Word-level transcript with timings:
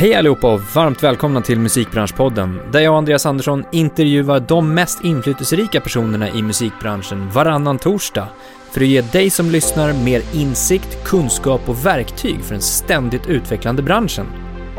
Hej 0.00 0.14
allihopa 0.14 0.52
och 0.54 0.60
varmt 0.74 1.02
välkomna 1.02 1.40
till 1.40 1.58
Musikbranschpodden, 1.58 2.60
där 2.72 2.80
jag 2.80 2.92
och 2.92 2.98
Andreas 2.98 3.26
Andersson 3.26 3.64
intervjuar 3.72 4.40
de 4.40 4.74
mest 4.74 5.04
inflytelserika 5.04 5.80
personerna 5.80 6.30
i 6.30 6.42
musikbranschen 6.42 7.30
varannan 7.30 7.78
torsdag 7.78 8.28
för 8.70 8.80
att 8.80 8.86
ge 8.86 9.00
dig 9.00 9.30
som 9.30 9.50
lyssnar 9.50 9.92
mer 9.92 10.22
insikt, 10.34 11.04
kunskap 11.04 11.68
och 11.68 11.86
verktyg 11.86 12.40
för 12.44 12.52
den 12.52 12.62
ständigt 12.62 13.26
utvecklande 13.26 13.82
branschen. 13.82 14.26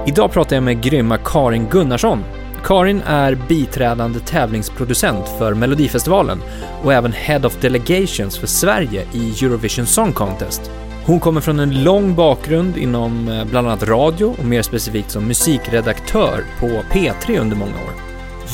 Idag 0.08 0.32
pratar 0.32 0.56
jag 0.56 0.64
med 0.64 0.84
grymma 0.84 1.18
Karin 1.18 1.68
Gunnarsson. 1.70 2.24
Karin 2.64 3.02
är 3.02 3.36
biträdande 3.36 4.20
tävlingsproducent 4.20 5.30
för 5.40 5.54
Melodifestivalen 5.54 6.40
och 6.84 6.94
även 6.94 7.14
Head 7.14 7.46
of 7.46 7.62
Delegations 7.62 8.38
för 8.38 8.48
Sverige 8.48 9.06
i 9.14 9.46
Eurovision 9.46 9.86
Song 9.86 10.14
Contest. 10.14 10.72
Hon 11.06 11.20
kommer 11.20 11.42
från 11.42 11.60
en 11.60 11.84
lång 11.84 12.16
bakgrund 12.16 12.78
inom 12.78 13.28
eh, 13.28 13.46
bland 13.46 13.68
annat 13.68 13.84
radio 13.84 14.36
och 14.40 14.46
mer 14.46 14.62
specifikt 14.62 15.12
som 15.12 15.28
musikredaktör 15.28 16.46
på 16.60 16.68
P3 16.68 17.40
under 17.40 17.56
många 17.56 17.72
år. 17.72 17.94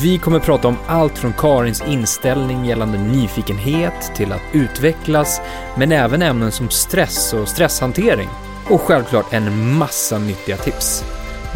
Vi 0.02 0.18
kommer 0.18 0.38
prata 0.38 0.68
om 0.68 0.76
allt 0.86 1.18
från 1.18 1.32
Karins 1.32 1.82
inställning 1.88 2.64
gällande 2.64 2.98
nyfikenhet 2.98 4.12
till 4.16 4.32
att 4.32 4.42
utvecklas, 4.52 5.40
men 5.76 5.92
även 5.92 6.22
ämnen 6.22 6.52
som 6.52 6.70
stress 6.70 7.32
och 7.32 7.48
stresshantering. 7.48 8.28
Och 8.70 8.80
självklart 8.80 9.32
en 9.32 9.72
massa 9.78 10.18
nyttiga 10.18 10.56
tips. 10.56 11.04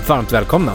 Varmt 0.08 0.32
välkomna! 0.32 0.72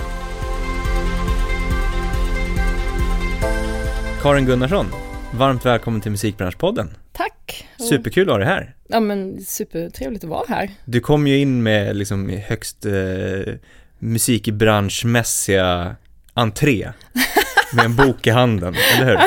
Karin 4.22 4.46
Gunnarsson, 4.46 4.86
varmt 5.34 5.66
välkommen 5.66 6.02
till 6.02 6.12
Musikbranschpodden. 6.12 6.98
Tack! 7.12 7.68
Superkul 7.90 8.30
att 8.30 8.34
ha 8.34 8.38
dig 8.38 8.48
här. 8.48 8.76
ja 8.88 9.00
men 9.00 9.42
supertrevligt 9.42 10.24
att 10.24 10.30
vara 10.30 10.46
här. 10.50 10.70
Du 10.86 11.00
kom 11.00 11.28
ju 11.28 11.38
in 11.38 11.64
med 11.64 11.96
liksom 11.96 12.30
högst 12.30 12.86
eh, 12.86 12.94
musikbranschmässiga 14.00 15.96
entré 16.34 16.92
med 17.76 17.86
en 17.86 17.96
bok 17.96 18.28
i 18.28 18.30
handen, 18.30 18.76
eller 18.96 19.06
hur? 19.06 19.20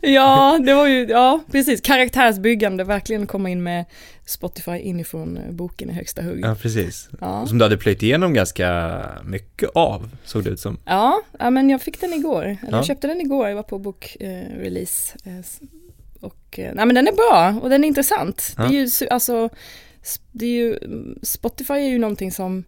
ja, 0.10 0.58
det 0.66 0.74
var 0.74 0.86
ju, 0.86 1.06
ja 1.06 1.40
precis, 1.52 1.80
karaktärsbyggande, 1.80 2.84
verkligen 2.84 3.26
komma 3.26 3.50
in 3.50 3.62
med 3.62 3.84
Spotify 4.26 4.76
inifrån 4.76 5.36
eh, 5.36 5.50
boken 5.52 5.90
i 5.90 5.92
högsta 5.92 6.22
hugg. 6.22 6.40
Ja, 6.44 6.54
precis. 6.54 7.08
Ja. 7.20 7.46
Som 7.46 7.58
du 7.58 7.64
hade 7.64 7.76
plöjt 7.76 8.02
igenom 8.02 8.34
ganska 8.34 9.00
mycket 9.24 9.70
av, 9.74 10.10
såg 10.24 10.44
det 10.44 10.50
ut 10.50 10.60
som. 10.60 10.78
Ja, 10.84 11.22
ja, 11.38 11.50
men 11.50 11.70
jag 11.70 11.82
fick 11.82 12.00
den 12.00 12.12
igår, 12.12 12.42
eller 12.44 12.58
Ja. 12.70 12.76
jag 12.76 12.84
köpte 12.86 13.06
den 13.06 13.20
igår, 13.20 13.48
jag 13.48 13.56
var 13.56 13.62
på 13.62 13.78
bokrelease. 13.78 15.18
Eh, 15.24 15.32
och, 16.20 16.58
eh, 16.58 16.74
nej 16.74 16.86
men 16.86 16.94
den 16.94 17.08
är 17.08 17.12
bra 17.12 17.60
och 17.62 17.70
den 17.70 17.84
är 17.84 17.88
intressant. 17.88 18.54
Ja. 18.56 18.62
Det 18.62 18.76
är 18.76 19.02
ju, 19.02 19.08
alltså, 19.08 19.48
det 20.32 20.46
är 20.46 20.50
ju, 20.50 20.78
Spotify 21.22 21.74
är 21.74 21.88
ju 21.88 21.98
någonting 21.98 22.32
som, 22.32 22.64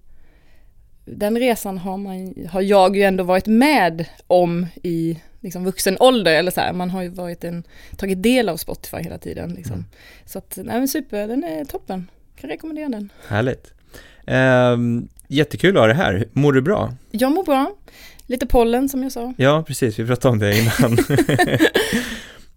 den 1.04 1.38
resan 1.38 1.78
har, 1.78 1.96
man, 1.96 2.34
har 2.50 2.60
jag 2.60 2.96
ju 2.96 3.02
ändå 3.02 3.24
varit 3.24 3.46
med 3.46 4.06
om 4.26 4.66
i 4.82 5.18
liksom 5.40 5.64
vuxen 5.64 5.96
ålder, 6.00 6.32
eller 6.32 6.50
så 6.50 6.60
här, 6.60 6.72
man 6.72 6.90
har 6.90 7.02
ju 7.02 7.08
varit 7.08 7.44
en, 7.44 7.64
tagit 7.96 8.22
del 8.22 8.48
av 8.48 8.56
Spotify 8.56 8.96
hela 8.96 9.18
tiden. 9.18 9.54
Liksom. 9.54 9.74
Mm. 9.74 9.86
Så 10.26 10.38
att, 10.38 10.58
nej 10.64 10.78
men 10.78 10.88
super, 10.88 11.28
den 11.28 11.44
är 11.44 11.64
toppen. 11.64 12.10
Kan 12.36 12.50
rekommendera 12.50 12.88
den. 12.88 13.12
Härligt. 13.28 13.72
Ehm, 14.26 15.08
jättekul 15.28 15.76
att 15.76 15.82
ha 15.82 15.86
dig 15.86 15.96
här. 15.96 16.28
Mår 16.32 16.52
du 16.52 16.60
bra? 16.62 16.94
Jag 17.10 17.32
mår 17.32 17.44
bra, 17.44 17.72
lite 18.26 18.46
pollen 18.46 18.88
som 18.88 19.02
jag 19.02 19.12
sa. 19.12 19.34
Ja, 19.36 19.64
precis. 19.66 19.98
Vi 19.98 20.06
pratade 20.06 20.32
om 20.32 20.38
det 20.38 20.58
innan. 20.58 20.98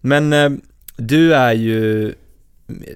Men 0.00 0.32
eh, 0.32 0.50
du 0.96 1.34
är 1.34 1.52
ju 1.52 2.14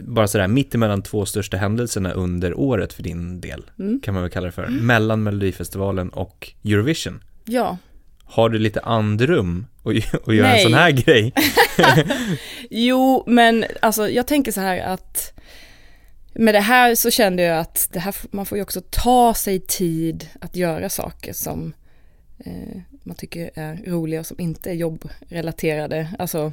bara 0.00 0.28
sådär 0.28 0.48
mitt 0.48 0.74
emellan 0.74 1.02
två 1.02 1.26
största 1.26 1.56
händelserna 1.56 2.12
under 2.12 2.54
året 2.58 2.92
för 2.92 3.02
din 3.02 3.40
del, 3.40 3.70
Mm. 3.78 4.00
kan 4.00 4.14
man 4.14 4.22
väl 4.22 4.32
kalla 4.32 4.46
det 4.46 4.52
för. 4.52 4.66
Mellan 4.68 5.22
Melodifestivalen 5.22 6.08
och 6.08 6.52
Eurovision. 6.64 7.22
Ja, 7.44 7.76
Har 8.24 8.48
du 8.48 8.58
lite 8.58 8.80
andrum 8.80 9.66
att, 9.82 9.86
att 10.28 10.34
göra 10.34 10.46
en 10.46 10.52
Nej. 10.52 10.62
sån 10.62 10.74
här 10.74 10.90
grej? 10.90 11.32
Jo, 12.70 13.24
men 13.26 13.64
alltså 13.82 14.08
jag 14.08 14.26
tänker 14.26 14.52
så 14.52 14.60
här 14.60 14.78
att 14.80 15.32
med 16.34 16.54
det 16.54 16.60
här 16.60 16.94
så 16.94 17.10
kände 17.10 17.42
jag 17.42 17.58
att 17.58 17.88
det 17.92 17.98
här, 18.00 18.14
man 18.30 18.46
får 18.46 18.58
ju 18.58 18.62
också 18.62 18.80
ta 18.90 19.34
sig 19.34 19.60
tid 19.60 20.28
att 20.40 20.56
göra 20.56 20.88
saker 20.88 21.32
som 21.32 21.72
eh, 22.44 22.80
man 23.02 23.16
tycker 23.16 23.50
är 23.54 23.80
roliga 23.86 24.20
och 24.20 24.26
som 24.26 24.40
inte 24.40 24.70
är 24.70 24.74
jobbrelaterade. 24.74 26.08
Alltså, 26.18 26.52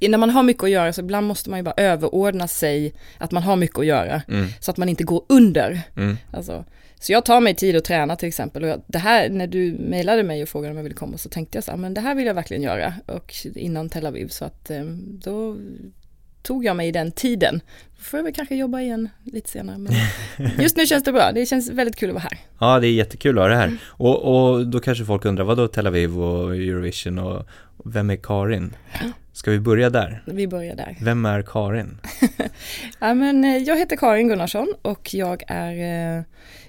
när 0.00 0.18
man 0.18 0.30
har 0.30 0.42
mycket 0.42 0.62
att 0.64 0.70
göra 0.70 0.92
så 0.92 1.00
ibland 1.00 1.26
måste 1.26 1.50
man 1.50 1.58
ju 1.58 1.62
bara 1.62 1.74
överordna 1.76 2.48
sig 2.48 2.94
att 3.18 3.30
man 3.32 3.42
har 3.42 3.56
mycket 3.56 3.78
att 3.78 3.86
göra 3.86 4.22
Mm, 4.28 4.46
så 4.60 4.70
att 4.70 4.76
man 4.76 4.88
inte 4.88 5.04
går 5.04 5.24
under. 5.28 5.80
mm, 5.96 6.16
Alltså, 6.32 6.64
så 7.00 7.12
jag 7.12 7.24
tar 7.24 7.40
mig 7.40 7.54
tid 7.54 7.76
att 7.76 7.84
träna 7.84 8.16
till 8.16 8.28
exempel. 8.28 8.62
Och 8.62 8.68
jag, 8.68 8.82
det 8.86 8.98
här, 8.98 9.28
när 9.30 9.46
du 9.46 9.72
mejlade 9.80 10.22
mig 10.22 10.42
och 10.42 10.48
frågade 10.48 10.70
om 10.70 10.76
jag 10.76 10.82
ville 10.84 10.94
komma 10.94 11.18
så 11.18 11.28
tänkte 11.28 11.56
jag 11.56 11.64
så 11.64 11.70
här, 11.70 11.78
men 11.78 11.94
det 11.94 12.00
här 12.00 12.14
vill 12.14 12.26
jag 12.26 12.34
verkligen 12.34 12.62
göra. 12.62 12.94
Och 13.06 13.34
innan 13.54 13.88
Tel 13.88 14.06
Aviv 14.06 14.28
så 14.28 14.44
att 14.44 14.70
eh, 14.70 14.82
då 15.22 15.56
tog 16.42 16.64
jag 16.64 16.76
mig 16.76 16.92
den 16.92 17.12
tiden. 17.12 17.60
Då 17.96 18.02
får 18.02 18.18
jag 18.18 18.24
väl 18.24 18.32
kanske 18.34 18.56
jobba 18.56 18.80
igen 18.80 19.08
lite 19.24 19.50
senare. 19.50 19.78
Men 19.78 19.92
just 20.62 20.76
nu 20.76 20.86
känns 20.86 21.04
det 21.04 21.12
bra. 21.12 21.32
Det 21.32 21.46
känns 21.46 21.70
väldigt 21.70 21.96
kul 21.96 22.08
att 22.10 22.14
vara 22.14 22.22
här. 22.30 22.38
Ja, 22.60 22.80
det 22.80 22.86
är 22.86 22.92
jättekul 22.92 23.38
att 23.38 23.44
ha 23.44 23.48
det 23.48 23.54
Mm. 23.54 23.68
här. 23.70 23.78
Och, 23.88 24.48
och 24.52 24.66
då 24.66 24.80
kanske 24.80 25.04
folk 25.04 25.24
undrar, 25.24 25.44
vad 25.44 25.56
då 25.56 25.68
Tel 25.68 25.86
Aviv 25.86 26.20
och 26.20 26.56
Eurovision 26.56 27.18
och 27.18 27.46
och 27.80 27.96
vem 27.96 28.10
är 28.10 28.16
Karin? 28.16 28.74
Ska 29.38 29.50
vi 29.50 29.60
börja 29.60 29.90
där? 29.90 30.22
Vi 30.26 30.48
börjar 30.48 30.76
där. 30.76 30.96
Vem 31.00 31.24
är 31.24 31.42
Karin? 31.42 31.98
Ja, 33.00 33.14
men, 33.14 33.44
eh, 33.44 33.56
jag 33.56 33.78
heter 33.78 33.96
Karin 33.96 34.28
Gunnarsson 34.28 34.74
och 34.82 35.14
jag 35.14 35.42
är 35.46 36.16
eh, 36.18 36.22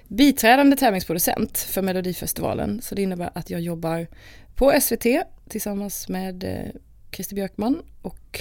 biträdande 0.08 0.76
tävlingsproducent 0.76 1.58
för 1.58 1.82
Melodifestivalen. 1.82 2.82
Så 2.82 2.94
det 2.94 3.02
innebär 3.02 3.30
att 3.34 3.50
jag 3.50 3.60
jobbar 3.60 4.06
på 4.54 4.80
SVT 4.80 5.06
tillsammans 5.48 6.08
med 6.08 6.44
eh, 6.44 6.80
Christer 7.12 7.34
Björkman 7.34 7.82
och 8.02 8.40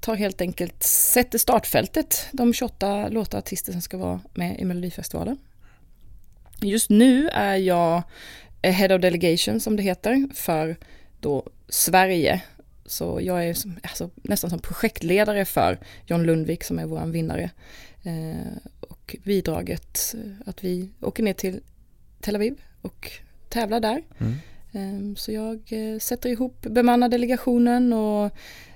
tar 0.00 0.14
helt 0.14 0.40
enkelt, 0.40 0.82
sätter 0.82 1.38
startfältet, 1.38 2.26
de 2.32 2.52
28 2.52 3.08
låtar 3.08 3.38
och 3.38 3.44
artister 3.44 3.72
som 3.72 3.80
ska 3.80 3.96
vara 3.96 4.20
med 4.34 4.60
i 4.60 4.64
Melodifestivalen. 4.64 5.38
Just 6.62 6.90
nu 6.90 7.28
är 7.28 7.56
jag 7.56 8.02
eh, 8.62 8.72
Head 8.72 8.94
of 8.94 9.02
Delegation 9.02 9.60
som 9.60 9.76
det 9.76 9.82
heter 9.82 10.28
för 10.34 10.76
då 11.20 11.46
Sverige. 11.68 12.42
Så 12.90 13.18
jag 13.22 13.46
är 13.48 13.54
som, 13.54 13.78
alltså, 13.82 14.10
nästan 14.16 14.50
som 14.50 14.58
projektledare 14.58 15.44
för 15.44 15.78
John 16.06 16.22
Lundvik 16.22 16.64
som 16.64 16.78
är 16.78 16.86
vår 16.86 17.06
vinnare. 17.06 17.50
Eh, 18.02 18.56
och 18.80 19.16
bidraget 19.24 20.14
eh, 20.14 20.48
att 20.48 20.64
vi 20.64 20.90
åker 21.00 21.22
ner 21.22 21.32
till 21.32 21.60
Tel 22.20 22.36
Aviv 22.36 22.60
och 22.82 23.10
tävlar 23.48 23.80
där. 23.80 24.02
Mm. 24.18 24.34
Eh, 24.72 25.16
så 25.16 25.32
jag 25.32 25.60
eh, 25.68 25.98
sätter 25.98 26.28
ihop, 26.30 26.60
bemannar 26.60 27.08
delegationen 27.08 27.92
och 27.92 28.30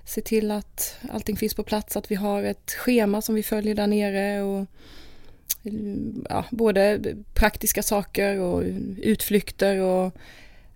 ser 0.05 0.23
till 0.23 0.51
att 0.51 0.97
allting 1.13 1.37
finns 1.37 1.55
på 1.55 1.63
plats, 1.63 1.97
att 1.97 2.11
vi 2.11 2.15
har 2.15 2.43
ett 2.43 2.71
schema 2.71 3.23
som 3.23 3.35
vi 3.35 3.43
följer 3.43 3.75
där 3.75 3.87
nere 3.87 4.43
och 4.43 4.61
eh, 5.63 5.73
ja, 6.29 6.45
både 6.51 7.01
praktiska 7.35 7.83
saker 7.83 8.41
och 8.41 8.63
utflykter 8.97 9.79
och 9.79 10.15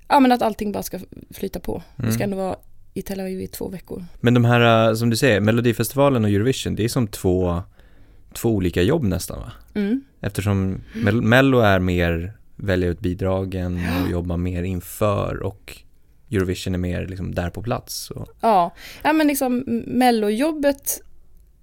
ja, 0.08 0.20
men 0.20 0.32
att 0.32 0.42
allting 0.42 0.72
bara 0.72 0.82
ska 0.82 1.00
flyta 1.30 1.60
på. 1.60 1.82
Vi 1.96 2.12
ska 2.12 2.24
Mm. 2.24 2.32
ändå 2.32 2.44
vara 2.44 2.56
i 2.98 3.02
Tel 3.02 3.20
Aviv 3.20 3.40
i 3.40 3.46
två 3.46 3.68
veckor. 3.68 4.04
Men 4.20 4.34
de 4.34 4.44
här, 4.44 4.88
eh, 4.88 4.94
som 4.94 5.10
du 5.10 5.16
säger, 5.16 5.40
Melodifestivalen 5.40 6.24
och 6.24 6.30
Eurovision, 6.30 6.74
det 6.74 6.84
är 6.84 6.88
som 6.88 7.06
två, 7.06 7.62
två 8.34 8.48
olika 8.50 8.82
jobb 8.82 9.04
nästan 9.04 9.38
va? 9.38 9.52
Mm. 9.74 10.04
Eftersom 10.20 10.80
Mel- 10.94 11.22
Mello 11.22 11.58
är 11.60 11.78
mer 11.78 12.32
välja 12.56 12.88
ut 12.88 13.00
bidragen 13.00 13.80
och 14.04 14.10
jobba 14.10 14.36
mer 14.36 14.62
inför 14.62 15.42
och 15.42 15.76
Eurovision 16.30 16.74
är 16.74 16.78
mer 16.78 17.06
liksom 17.06 17.34
där 17.34 17.50
på 17.50 17.62
plats. 17.62 18.10
Och, 18.10 18.28
Ja, 18.40 18.74
ja 19.02 19.12
men 19.12 19.26
liksom 19.28 19.64
mellojobbet 19.86 21.00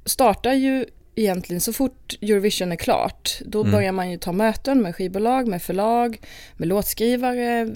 startar 0.06 0.54
ju 0.54 0.86
egentligen 1.16 1.62
så 1.62 1.74
fort 1.74 2.14
Eurovision 2.22 2.72
är 2.72 2.76
klart. 2.76 3.40
Då 3.46 3.60
Mm. 3.62 3.72
börjar 3.72 3.92
man 3.92 4.12
ju 4.12 4.18
ta 4.18 4.32
möten 4.32 4.82
med 4.82 4.96
skivbolag, 4.96 5.48
med 5.48 5.62
förlag, 5.62 6.18
med 6.58 6.68
låtskrivare, 6.68 7.70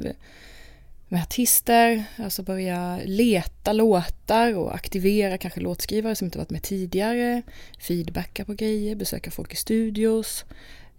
med 1.10 1.22
artister, 1.22 2.04
alltså 2.18 2.44
börja 2.44 3.00
leta 3.06 3.74
låtar 3.74 4.56
och 4.56 4.76
aktivera 4.76 5.38
kanske 5.38 5.60
låtskrivare 5.60 6.16
som 6.16 6.26
inte 6.26 6.38
varit 6.38 6.50
med 6.50 6.64
tidigare, 6.64 7.42
feedbacka 7.80 8.46
på 8.46 8.54
grejer, 8.54 8.96
besöka 8.96 9.32
folk 9.32 9.54
i 9.54 9.56
studios. 9.56 10.46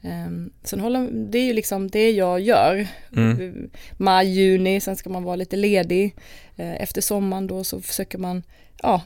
Um, 0.03 0.51
sen 0.63 0.81
håller, 0.81 1.09
det 1.13 1.39
är 1.39 1.45
ju 1.45 1.53
liksom 1.53 1.89
det 1.91 2.11
jag 2.11 2.41
gör. 2.41 2.87
mm, 3.17 3.71
Maj, 3.97 4.29
juni, 4.29 4.81
sen 4.81 4.97
ska 4.97 5.11
man 5.11 5.23
vara 5.25 5.37
lite 5.37 5.57
ledig. 5.57 6.15
Eh, 6.57 6.83
Efter 6.83 7.01
sommaren 7.01 7.47
då 7.47 7.65
så 7.65 7.81
försöker 7.81 8.19
man 8.19 8.43
ja, 8.83 9.03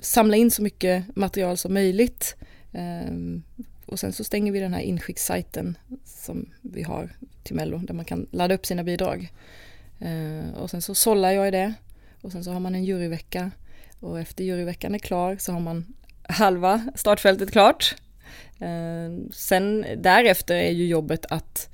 samla 0.00 0.36
in 0.36 0.50
så 0.50 0.62
mycket 0.62 1.16
material 1.16 1.56
som 1.56 1.74
möjligt. 1.74 2.36
Ehm, 2.72 3.42
Och 3.86 4.00
sen 4.00 4.12
så 4.12 4.24
stänger 4.24 4.52
vi 4.52 4.60
den 4.60 4.74
här 4.74 4.80
inskickssajten 4.80 5.78
som 6.04 6.46
vi 6.62 6.82
har 6.82 7.08
till 7.42 7.54
Mello 7.56 7.78
där 7.78 7.94
man 7.94 8.04
kan 8.04 8.26
ladda 8.30 8.54
upp 8.54 8.66
sina 8.66 8.84
bidrag. 8.84 9.32
Eh, 10.00 10.54
Och 10.54 10.70
sen 10.70 10.82
så 10.82 10.94
sållar 10.94 11.30
jag 11.32 11.48
i 11.48 11.50
det. 11.50 11.74
Och 12.20 12.32
sen 12.32 12.44
så 12.44 12.52
har 12.52 12.60
man 12.60 12.74
en 12.74 12.84
juryvecka. 12.84 13.50
Och 14.00 14.20
efter 14.20 14.44
juryveckan 14.44 14.94
är 14.94 14.98
klar 14.98 15.36
så 15.40 15.52
har 15.52 15.60
man 15.60 15.94
halva 16.28 16.86
startfältet 16.94 17.50
klart. 17.52 17.94
Eh, 18.60 19.30
Sen 19.32 19.86
därefter 19.96 20.54
är 20.54 20.70
ju 20.70 20.86
jobbet 20.86 21.26
att 21.28 21.68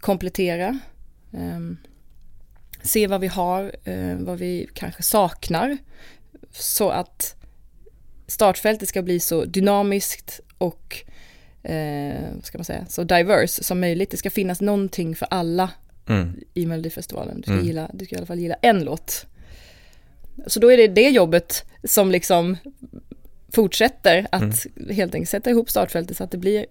komplettera. 0.00 0.78
Eh, 1.32 1.60
se 2.82 3.06
vad 3.06 3.20
vi 3.20 3.26
har, 3.26 3.72
eh, 3.84 4.16
vad 4.16 4.38
vi 4.38 4.68
kanske 4.74 5.02
saknar. 5.02 5.78
Så 6.52 6.90
att 6.90 7.36
startfältet 8.26 8.88
ska 8.88 9.02
bli 9.02 9.20
så 9.20 9.44
dynamiskt 9.44 10.40
och 10.58 10.96
eh, 11.62 12.40
ska 12.42 12.58
man 12.58 12.64
säga, 12.64 12.86
så 12.88 13.04
diverse 13.04 13.64
som 13.64 13.80
möjligt. 13.80 14.10
Det 14.10 14.16
ska 14.16 14.30
finnas 14.30 14.60
någonting 14.60 15.16
för 15.16 15.26
alla 15.30 15.70
mm. 16.08 16.40
i 16.54 16.66
Melodifestivalen. 16.66 17.36
Du 17.36 17.42
ska, 17.42 17.52
mm. 17.52 17.66
gilla, 17.66 17.90
du 17.94 18.04
ska 18.04 18.14
i 18.14 18.18
alla 18.18 18.26
fall 18.26 18.38
gilla 18.38 18.56
en 18.62 18.84
låt. 18.84 19.26
Så 20.46 20.60
då 20.60 20.72
är 20.72 20.76
det 20.76 20.88
det 20.88 21.08
jobbet 21.08 21.64
som 21.84 22.10
liksom 22.10 22.56
fortsätter 23.48 24.26
att 24.32 24.66
mm. 24.76 24.96
helt 24.96 25.14
enkelt 25.14 25.30
sätta 25.30 25.50
ihop 25.50 25.70
startfältet 25.70 26.16
så 26.16 26.24
att 26.24 26.30
det 26.30 26.38
blir 26.38 26.66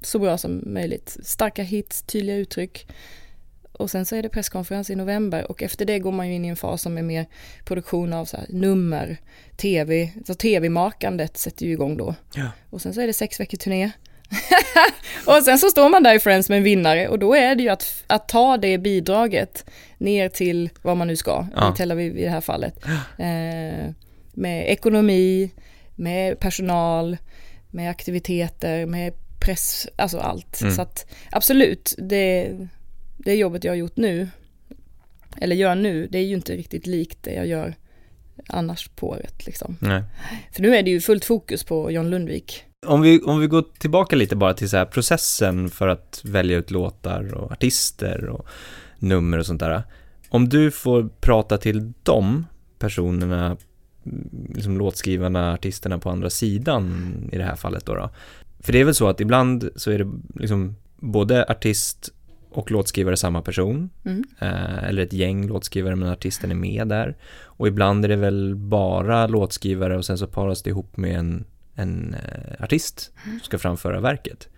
så 0.00 0.18
bra 0.18 0.38
som 0.38 0.62
möjligt. 0.66 1.16
Starka 1.22 1.62
hits, 1.62 2.02
tydliga 2.02 2.36
uttryck. 2.36 2.86
Och 3.72 3.90
sen 3.90 4.06
så 4.06 4.16
är 4.16 4.22
det 4.22 4.28
presskonferens 4.28 4.90
i 4.90 4.94
november 4.96 5.50
och 5.50 5.62
efter 5.62 5.84
det 5.84 5.98
går 5.98 6.12
man 6.12 6.28
ju 6.28 6.34
in 6.34 6.44
i 6.44 6.48
en 6.48 6.56
fas 6.56 6.82
som 6.82 6.98
är 6.98 7.02
mer 7.02 7.26
produktion 7.64 8.12
av 8.12 8.24
så 8.24 8.36
nummer, 8.48 9.16
tv, 9.56 10.12
så 10.26 10.34
tv-makandet 10.34 11.36
sätter 11.36 11.66
ju 11.66 11.72
igång 11.72 11.96
då. 11.96 12.14
Ja. 12.34 12.50
Och 12.70 12.82
sen 12.82 12.94
så 12.94 13.00
är 13.00 13.06
det 13.06 13.12
sex 13.12 13.40
veckor 13.40 13.58
turné. 13.58 13.90
och 15.26 15.42
sen 15.42 15.58
så 15.58 15.70
står 15.70 15.88
man 15.88 16.02
där 16.02 16.14
i 16.14 16.18
Friends 16.18 16.48
med 16.48 16.58
en 16.58 16.64
vinnare 16.64 17.08
och 17.08 17.18
då 17.18 17.34
är 17.34 17.54
det 17.54 17.62
ju 17.62 17.68
att, 17.68 18.04
att 18.06 18.28
ta 18.28 18.56
det 18.56 18.78
bidraget 18.78 19.70
ner 19.98 20.28
till 20.28 20.70
vad 20.82 20.96
man 20.96 21.06
nu 21.06 21.16
ska, 21.16 21.46
ja. 21.54 21.72
i 21.72 21.76
Tel 21.76 21.92
Aviv 21.92 22.18
i 22.18 22.24
det 22.24 22.30
här 22.30 22.40
fallet. 22.40 22.84
Eh, 23.18 23.92
med 24.32 24.70
ekonomi, 24.70 25.50
med 25.94 26.40
personal, 26.40 27.16
med 27.70 27.90
aktiviteter, 27.90 28.86
med 28.86 29.12
press, 29.40 29.88
alltså 29.96 30.18
allt. 30.18 30.60
Mm. 30.60 30.74
Så 30.74 30.82
att 30.82 31.06
absolut, 31.30 31.94
det, 31.98 32.56
det 33.16 33.34
jobbet 33.34 33.64
jag 33.64 33.72
har 33.72 33.76
gjort 33.76 33.96
nu, 33.96 34.28
eller 35.40 35.56
gör 35.56 35.74
nu, 35.74 36.06
det 36.06 36.18
är 36.18 36.22
ju 36.22 36.34
inte 36.34 36.56
riktigt 36.56 36.86
likt 36.86 37.18
det 37.20 37.32
jag 37.32 37.46
gör 37.46 37.74
annars 38.48 38.88
på 38.88 39.08
året 39.08 39.46
liksom. 39.46 39.76
Nej. 39.80 40.02
För 40.52 40.62
nu 40.62 40.76
är 40.76 40.82
det 40.82 40.90
ju 40.90 41.00
fullt 41.00 41.24
fokus 41.24 41.64
på 41.64 41.90
John 41.90 42.10
Lundvik. 42.10 42.64
Om 42.86 43.00
vi, 43.00 43.20
om 43.20 43.40
vi 43.40 43.46
går 43.46 43.64
tillbaka 43.78 44.16
lite 44.16 44.36
bara 44.36 44.54
till 44.54 44.68
så 44.68 44.76
här 44.76 44.84
processen 44.84 45.70
för 45.70 45.88
att 45.88 46.20
välja 46.24 46.56
ut 46.56 46.70
låtar 46.70 47.34
och 47.34 47.52
artister 47.52 48.28
och 48.28 48.46
nummer 48.98 49.38
och 49.38 49.46
sånt 49.46 49.60
där. 49.60 49.82
Om 50.28 50.48
du 50.48 50.70
får 50.70 51.08
prata 51.20 51.58
till 51.58 51.92
de 52.02 52.46
personerna, 52.78 53.56
liksom 54.54 54.78
låtskrivarna, 54.78 55.52
artisterna 55.52 55.98
på 55.98 56.10
andra 56.10 56.30
sidan 56.30 57.14
i 57.32 57.38
det 57.38 57.44
här 57.44 57.56
fallet 57.56 57.86
då, 57.86 57.94
då. 57.94 58.10
För 58.60 58.72
det 58.72 58.80
är 58.80 58.84
väl 58.84 58.94
så 58.94 59.08
att 59.08 59.20
ibland 59.20 59.70
så 59.76 59.90
är 59.90 59.98
det 59.98 60.12
liksom 60.34 60.76
både 60.96 61.44
artist 61.48 62.12
och 62.50 62.70
låtskrivare 62.70 63.16
samma 63.16 63.42
person. 63.42 63.90
Mm. 64.04 64.24
Eh, 64.38 64.84
eller 64.84 65.02
ett 65.02 65.12
gäng 65.12 65.46
låtskrivare 65.46 65.96
men 65.96 66.08
artisten 66.08 66.50
är 66.50 66.54
med 66.54 66.88
där. 66.88 67.16
Och 67.44 67.68
ibland 67.68 68.04
är 68.04 68.08
det 68.08 68.16
väl 68.16 68.54
bara 68.56 69.26
låtskrivare 69.26 69.96
och 69.96 70.04
sen 70.04 70.18
så 70.18 70.26
paras 70.26 70.62
det 70.62 70.70
ihop 70.70 70.96
med 70.96 71.18
en, 71.18 71.44
en 71.76 72.14
eh, 72.14 72.64
artist 72.64 73.12
som 73.24 73.40
ska 73.40 73.58
framföra 73.58 74.00
verket. 74.00 74.48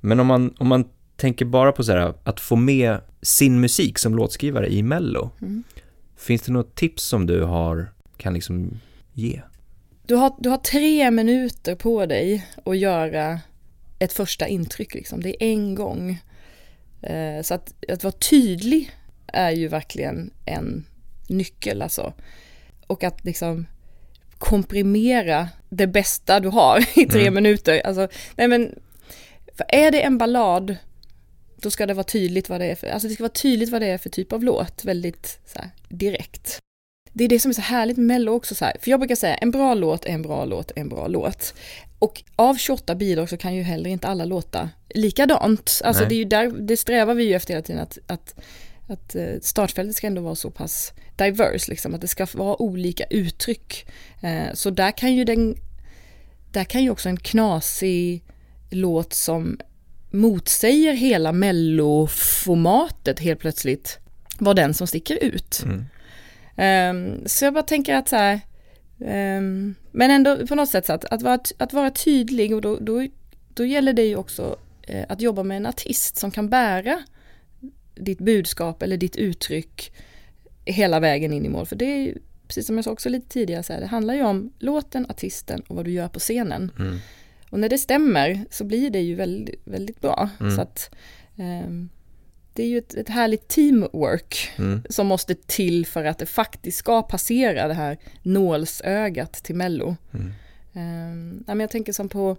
Men 0.00 0.20
om 0.20 0.26
man, 0.26 0.54
om 0.58 0.68
man 0.68 0.84
tänker 1.16 1.44
bara 1.44 1.72
på 1.72 1.84
så 1.84 1.92
här, 1.92 2.14
att 2.24 2.40
få 2.40 2.56
med 2.56 3.00
sin 3.22 3.60
musik 3.60 3.98
som 3.98 4.14
låtskrivare 4.14 4.72
i 4.72 4.82
Mello. 4.82 5.30
Mm. 5.40 5.64
Finns 6.16 6.42
det 6.42 6.52
något 6.52 6.74
tips 6.74 7.02
som 7.02 7.26
du 7.26 7.42
har, 7.42 7.92
kan 8.16 8.34
liksom 8.34 8.80
ge? 9.12 9.42
Du 10.06 10.14
har, 10.14 10.34
du 10.38 10.48
har 10.48 10.56
tre 10.56 11.10
minuter 11.10 11.74
på 11.74 12.06
dig 12.06 12.46
att 12.64 12.78
göra 12.78 13.40
ett 13.98 14.12
första 14.12 14.48
intryck 14.48 14.94
liksom. 14.94 15.20
Det 15.20 15.44
är 15.44 15.48
en 15.48 15.74
gång. 15.74 16.22
Eh, 17.02 17.42
så 17.42 17.54
att, 17.54 17.72
att 17.88 18.04
vara 18.04 18.14
tydlig 18.30 18.90
är 19.26 19.50
ju 19.50 19.68
verkligen 19.68 20.30
en 20.44 20.86
nyckel 21.28 21.82
alltså. 21.82 22.12
Och 22.86 23.04
att 23.04 23.24
liksom 23.24 23.66
komprimera 24.38 25.48
det 25.68 25.86
bästa 25.86 26.40
du 26.40 26.48
har 26.48 26.78
i 26.98 27.06
tre 27.06 27.22
mm. 27.22 27.34
minuter. 27.34 27.86
Alltså, 27.86 28.08
nej 28.36 28.48
men, 28.48 28.74
för 29.56 29.66
är 29.68 29.90
det 29.90 30.02
en 30.02 30.18
ballad 30.18 30.76
då 31.60 31.70
ska 31.70 31.86
det 31.86 31.94
vara 31.94 32.04
tydligt 32.04 32.48
vad 32.48 32.60
det 32.60 32.66
är 32.66 32.74
för, 32.74 32.86
alltså 32.86 33.08
det 33.08 33.14
ska 33.14 33.22
vara 33.22 33.32
tydligt 33.32 33.70
vad 33.70 33.82
det 33.82 33.86
är 33.86 33.98
för 33.98 34.10
typ 34.10 34.32
av 34.32 34.44
låt, 34.44 34.84
väldigt 34.84 35.38
så 35.46 35.58
här, 35.58 35.70
direkt. 35.88 36.58
Det 37.12 37.24
är 37.24 37.28
det 37.28 37.40
som 37.40 37.48
är 37.50 37.54
så 37.54 37.60
härligt 37.60 37.96
med 37.96 38.06
Mello 38.06 38.32
också 38.32 38.54
så 38.54 38.64
här, 38.64 38.76
för 38.82 38.90
jag 38.90 39.00
brukar 39.00 39.14
säga 39.14 39.34
en 39.34 39.50
bra 39.50 39.74
låt 39.74 40.04
är 40.04 40.10
en 40.10 40.22
bra 40.22 40.44
låt 40.44 40.70
är 40.70 40.80
en 40.80 40.88
bra 40.88 41.06
låt. 41.06 41.54
Och 41.98 42.22
av 42.36 42.54
28 42.56 42.94
bidrag 42.94 43.28
så 43.28 43.36
kan 43.36 43.54
ju 43.54 43.62
heller 43.62 43.90
inte 43.90 44.08
alla 44.08 44.24
låta 44.24 44.70
likadant. 44.88 45.80
Alltså 45.84 46.02
Nej. 46.02 46.08
det 46.08 46.14
är 46.14 46.18
ju 46.18 46.24
där, 46.24 46.50
det 46.60 46.76
strävar 46.76 47.14
vi 47.14 47.24
ju 47.24 47.34
efter 47.34 47.54
hela 47.54 47.62
tiden 47.62 47.82
att, 47.82 47.98
att, 48.06 48.34
att 48.88 49.14
eh, 49.14 49.34
startfältet 49.42 49.96
ska 49.96 50.06
ändå 50.06 50.22
vara 50.22 50.34
så 50.34 50.50
pass 50.50 50.92
diverse, 51.16 51.70
liksom, 51.70 51.94
att 51.94 52.00
det 52.00 52.08
ska 52.08 52.26
vara 52.34 52.62
olika 52.62 53.04
uttryck. 53.04 53.86
Eh, 54.20 54.54
så 54.54 54.70
där 54.70 54.90
kan 54.90 55.14
ju 55.14 55.24
den, 55.24 55.56
där 56.52 56.64
kan 56.64 56.82
ju 56.82 56.90
också 56.90 57.08
en 57.08 57.16
knasig 57.16 58.24
låt 58.70 59.12
som 59.12 59.58
motsäger 60.10 60.92
hela 60.92 61.32
melloformatet 61.32 63.20
helt 63.20 63.40
plötsligt 63.40 63.98
vara 64.38 64.54
den 64.54 64.74
som 64.74 64.86
sticker 64.86 65.24
ut. 65.24 65.64
Mm. 65.64 65.84
Um, 66.58 67.22
så 67.26 67.44
jag 67.44 67.54
bara 67.54 67.62
tänker 67.62 67.94
att 67.94 68.08
så 68.08 68.16
här, 68.16 68.40
um, 68.98 69.74
men 69.92 70.10
ändå 70.10 70.46
på 70.46 70.54
något 70.54 70.68
sätt 70.68 70.86
så 70.86 70.92
att, 70.92 71.04
att, 71.04 71.22
vara, 71.22 71.38
att 71.58 71.72
vara 71.72 71.90
tydlig 71.90 72.54
och 72.54 72.60
då, 72.60 72.76
då, 72.80 73.06
då 73.54 73.64
gäller 73.64 73.92
det 73.92 74.04
ju 74.04 74.16
också 74.16 74.56
uh, 74.90 75.04
att 75.08 75.20
jobba 75.20 75.42
med 75.42 75.56
en 75.56 75.66
artist 75.66 76.16
som 76.16 76.30
kan 76.30 76.48
bära 76.48 77.02
ditt 78.00 78.18
budskap 78.18 78.82
eller 78.82 78.96
ditt 78.96 79.16
uttryck 79.16 79.92
hela 80.64 81.00
vägen 81.00 81.32
in 81.32 81.46
i 81.46 81.48
mål. 81.48 81.66
För 81.66 81.76
det 81.76 81.84
är 81.84 81.98
ju, 81.98 82.18
precis 82.46 82.66
som 82.66 82.76
jag 82.76 82.84
sa 82.84 82.90
också 82.90 83.08
lite 83.08 83.28
tidigare, 83.28 83.62
så 83.62 83.72
här, 83.72 83.80
det 83.80 83.86
handlar 83.86 84.14
ju 84.14 84.22
om 84.22 84.52
låten, 84.58 85.06
artisten 85.08 85.60
och 85.60 85.76
vad 85.76 85.84
du 85.84 85.90
gör 85.90 86.08
på 86.08 86.18
scenen. 86.18 86.72
Mm. 86.78 86.98
Och 87.50 87.60
när 87.60 87.68
det 87.68 87.78
stämmer 87.78 88.44
så 88.50 88.64
blir 88.64 88.90
det 88.90 89.00
ju 89.00 89.14
väldigt, 89.14 89.60
väldigt 89.64 90.00
bra. 90.00 90.28
Mm. 90.40 90.56
Så 90.56 90.62
att 90.62 90.94
um, 91.36 91.88
det 92.52 92.62
är 92.62 92.66
ju 92.66 92.78
ett, 92.78 92.94
ett 92.94 93.08
härligt 93.08 93.48
teamwork 93.48 94.50
mm. 94.58 94.82
som 94.90 95.06
måste 95.06 95.34
till 95.34 95.86
för 95.86 96.04
att 96.04 96.18
det 96.18 96.26
faktiskt 96.26 96.78
ska 96.78 97.02
passera 97.02 97.68
det 97.68 97.74
här 97.74 97.98
nålsögat 98.22 99.32
till 99.32 99.54
Mello. 99.54 99.96
Mm. 100.14 100.32
Um, 100.72 101.44
men 101.46 101.60
jag 101.60 101.70
tänker 101.70 101.92
som 101.92 102.08
på, 102.08 102.36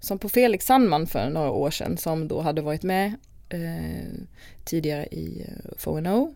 som 0.00 0.18
på 0.18 0.28
Felix 0.28 0.66
Sandman 0.66 1.06
för 1.06 1.30
några 1.30 1.50
år 1.50 1.70
sedan 1.70 1.96
som 1.96 2.28
då 2.28 2.40
hade 2.40 2.62
varit 2.62 2.82
med 2.82 3.12
Eh, 3.48 4.12
tidigare 4.64 5.06
i 5.06 5.44
eh, 5.48 5.76
4NO 5.78 6.34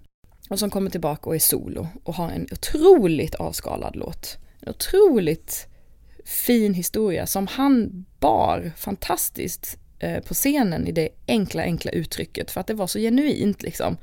och 0.50 0.58
som 0.58 0.70
kommer 0.70 0.90
tillbaka 0.90 1.28
och 1.28 1.34
är 1.34 1.38
solo 1.38 1.88
och 2.04 2.14
har 2.14 2.30
en 2.30 2.46
otroligt 2.52 3.34
avskalad 3.34 3.96
låt. 3.96 4.38
En 4.60 4.68
otroligt 4.68 5.66
fin 6.24 6.74
historia 6.74 7.26
som 7.26 7.46
han 7.46 8.04
bar 8.18 8.72
fantastiskt 8.76 9.78
Eh, 10.02 10.20
på 10.20 10.34
scenen 10.34 10.86
i 10.86 10.92
det 10.92 11.08
enkla, 11.28 11.62
enkla 11.62 11.90
uttrycket 11.90 12.50
för 12.50 12.60
att 12.60 12.66
det 12.66 12.74
var 12.74 12.86
så 12.86 12.98
genuint 12.98 13.62
liksom. 13.62 13.96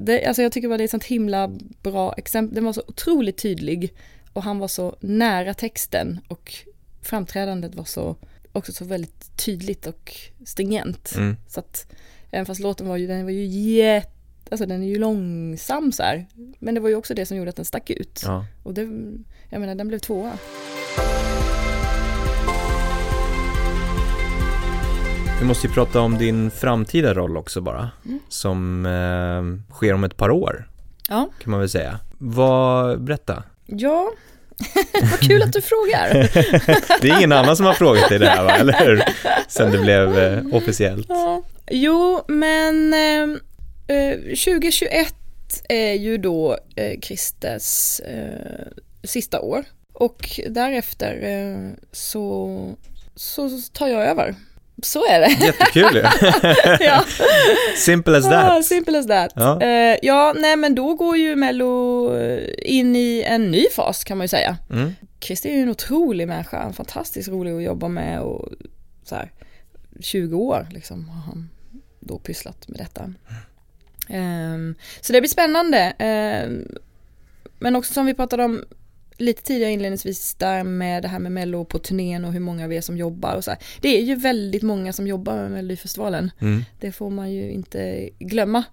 Det, 0.00 0.26
alltså 0.26 0.42
jag 0.42 0.52
tycker 0.52 0.68
bara 0.68 0.78
det 0.78 0.82
är 0.82 0.84
ett 0.84 0.90
sånt 0.90 1.04
himla 1.04 1.50
bra 1.82 2.14
exempel, 2.16 2.54
den 2.54 2.64
var 2.64 2.72
så 2.72 2.82
otroligt 2.86 3.38
tydlig 3.38 3.94
och 4.32 4.42
han 4.42 4.58
var 4.58 4.68
så 4.68 4.96
nära 5.00 5.54
texten 5.54 6.20
och 6.28 6.54
framträdandet 7.02 7.74
var 7.74 7.84
så 7.84 8.16
också 8.52 8.72
så 8.72 8.84
väldigt 8.84 9.36
tydligt 9.36 9.86
och 9.86 10.12
stringent. 10.46 11.12
Mm. 11.16 11.36
Så 11.48 11.60
att 11.60 11.92
även 12.30 12.46
fast 12.46 12.60
låten 12.60 12.88
var 12.88 12.96
ju, 12.96 13.06
den 13.06 13.24
var 13.24 13.30
ju 13.30 13.44
jätte 13.44 14.08
Alltså 14.50 14.66
den 14.66 14.82
är 14.82 14.86
ju 14.86 14.98
långsam 14.98 15.92
så 15.92 16.02
här. 16.02 16.26
Men 16.58 16.74
det 16.74 16.80
var 16.80 16.88
ju 16.88 16.94
också 16.94 17.14
det 17.14 17.26
som 17.26 17.36
gjorde 17.36 17.50
att 17.50 17.56
den 17.56 17.64
stack 17.64 17.90
ut. 17.90 18.22
Ja. 18.24 18.46
Och 18.62 18.74
det, 18.74 18.82
jag 19.48 19.60
menar 19.60 19.74
den 19.74 19.88
blev 19.88 19.98
tvåa. 19.98 20.32
Vi 25.40 25.46
måste 25.46 25.66
ju 25.66 25.72
prata 25.72 26.00
om 26.00 26.18
din 26.18 26.50
framtida 26.50 27.14
roll 27.14 27.36
också 27.36 27.60
bara, 27.60 27.90
mm. 28.04 28.18
som 28.28 28.86
eh, 28.86 29.74
sker 29.74 29.94
om 29.94 30.04
ett 30.04 30.16
par 30.16 30.30
år, 30.30 30.68
ja. 31.08 31.28
kan 31.42 31.50
man 31.50 31.60
väl 31.60 31.68
säga. 31.68 31.98
Vad, 32.18 33.02
berätta. 33.02 33.42
Ja, 33.66 34.12
vad 35.10 35.20
kul 35.20 35.42
att 35.42 35.52
du 35.52 35.62
frågar. 35.62 36.12
det 37.00 37.10
är 37.10 37.16
ingen 37.16 37.32
annan 37.32 37.56
som 37.56 37.66
har 37.66 37.72
frågat 37.72 38.08
dig 38.08 38.18
det 38.18 38.28
här, 38.28 38.44
va? 38.44 38.56
eller 38.56 38.72
hur? 38.72 39.02
Sen 39.48 39.72
det 39.72 39.78
blev 39.78 40.18
eh, 40.18 40.42
officiellt. 40.52 41.06
Ja. 41.08 41.42
Jo, 41.70 42.24
men 42.28 42.94
eh, 42.94 43.38
2021 44.26 45.14
eh, 45.68 45.76
är 45.76 45.94
ju 45.94 46.18
då 46.18 46.58
eh, 46.76 47.00
Christers 47.00 48.00
eh, 48.00 48.66
sista 49.04 49.40
år 49.40 49.64
och 49.92 50.40
därefter 50.48 51.18
eh, 51.22 51.70
så, 51.92 52.74
så 53.16 53.50
tar 53.72 53.88
jag 53.88 54.04
över 54.04 54.34
så 54.82 55.06
är 55.06 55.20
det. 55.20 55.44
Jättekul 55.44 55.96
ja. 56.80 57.04
Simple 57.76 58.18
as 58.18 58.24
that. 58.24 58.50
Ah, 58.50 58.62
simple 58.62 58.98
as 58.98 59.06
that. 59.06 59.32
Ja. 59.36 59.58
Uh, 59.62 59.98
ja, 60.02 60.34
nej 60.36 60.56
men 60.56 60.74
då 60.74 60.94
går 60.94 61.16
ju 61.16 61.36
Mello 61.36 62.14
eh, 62.16 62.48
in 62.58 62.96
i 62.96 63.24
en 63.26 63.50
ny 63.50 63.66
fas 63.68 64.04
kan 64.04 64.18
man 64.18 64.24
ju 64.24 64.28
säga. 64.28 64.58
Mm. 64.70 64.92
Christer 65.20 65.50
är 65.50 65.54
ju 65.54 65.62
en 65.62 65.68
otrolig 65.68 66.28
människa, 66.28 66.62
en 66.62 66.72
fantastiskt 66.72 67.28
rolig 67.28 67.56
att 67.56 67.62
jobba 67.62 67.88
med 67.88 68.20
och 68.20 68.48
så 69.04 69.14
här, 69.14 69.32
20 70.00 70.36
år 70.36 70.68
liksom 70.70 71.08
har 71.08 71.22
han 71.22 71.50
då 72.00 72.18
pysslat 72.18 72.68
med 72.68 72.78
detta. 72.78 73.12
Um, 74.08 74.74
så 75.00 75.12
det 75.12 75.20
blir 75.20 75.28
spännande. 75.28 75.92
Um, 76.46 76.78
men 77.58 77.76
också 77.76 77.92
som 77.92 78.06
vi 78.06 78.14
pratade 78.14 78.44
om 78.44 78.64
lite 79.22 79.42
tidigare 79.42 79.72
inledningsvis 79.72 80.34
där 80.34 80.64
med 80.64 81.02
det 81.02 81.08
här 81.08 81.18
med 81.18 81.32
Mello 81.32 81.64
på 81.64 81.78
turnén 81.78 82.24
och 82.24 82.32
hur 82.32 82.40
många 82.40 82.68
vi 82.68 82.76
är 82.76 82.80
som 82.80 82.96
jobbar 82.96 83.36
och 83.36 83.44
så 83.44 83.50
här. 83.50 83.60
Det 83.80 83.88
är 83.88 84.02
ju 84.02 84.14
väldigt 84.14 84.62
många 84.62 84.92
som 84.92 85.06
jobbar 85.06 85.36
med 85.36 85.50
Melodifestivalen. 85.50 86.30
Mm. 86.40 86.64
Det 86.80 86.92
får 86.92 87.10
man 87.10 87.32
ju 87.32 87.50
inte 87.50 88.10
glömma. 88.18 88.64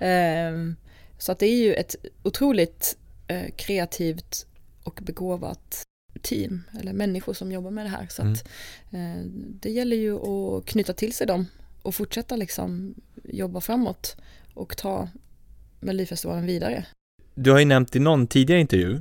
Um, 0.00 0.76
så 1.18 1.32
att 1.32 1.38
det 1.38 1.46
är 1.46 1.56
ju 1.56 1.74
ett 1.74 1.96
otroligt 2.22 2.96
uh, 3.32 3.50
kreativt 3.56 4.46
och 4.82 5.00
begåvat 5.02 5.82
team 6.22 6.62
eller 6.80 6.92
människor 6.92 7.34
som 7.34 7.52
jobbar 7.52 7.70
med 7.70 7.84
det 7.84 7.90
här. 7.90 8.06
Så 8.10 8.22
mm. 8.22 8.32
att 8.32 8.48
uh, 8.94 9.30
det 9.60 9.70
gäller 9.70 9.96
ju 9.96 10.18
att 10.18 10.66
knyta 10.66 10.92
till 10.92 11.12
sig 11.12 11.26
dem 11.26 11.46
och 11.82 11.94
fortsätta 11.94 12.36
liksom 12.36 12.94
jobba 13.24 13.60
framåt 13.60 14.16
och 14.54 14.76
ta 14.76 15.08
Melodifestivalen 15.80 16.46
vidare. 16.46 16.84
Du 17.34 17.50
har 17.50 17.58
ju 17.58 17.64
nämnt 17.64 17.96
i 17.96 17.98
någon 17.98 18.26
tidigare 18.26 18.60
intervju 18.60 19.00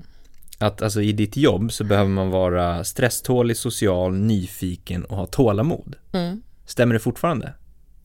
att 0.57 0.81
alltså 0.81 1.01
i 1.01 1.11
ditt 1.11 1.37
jobb 1.37 1.71
så 1.71 1.83
behöver 1.83 2.09
man 2.09 2.29
vara 2.29 2.83
stresstålig, 2.83 3.57
social, 3.57 4.13
nyfiken 4.13 5.05
och 5.05 5.17
ha 5.17 5.25
tålamod. 5.25 5.95
Mm. 6.11 6.41
Stämmer 6.65 6.93
det 6.93 6.99
fortfarande? 6.99 7.53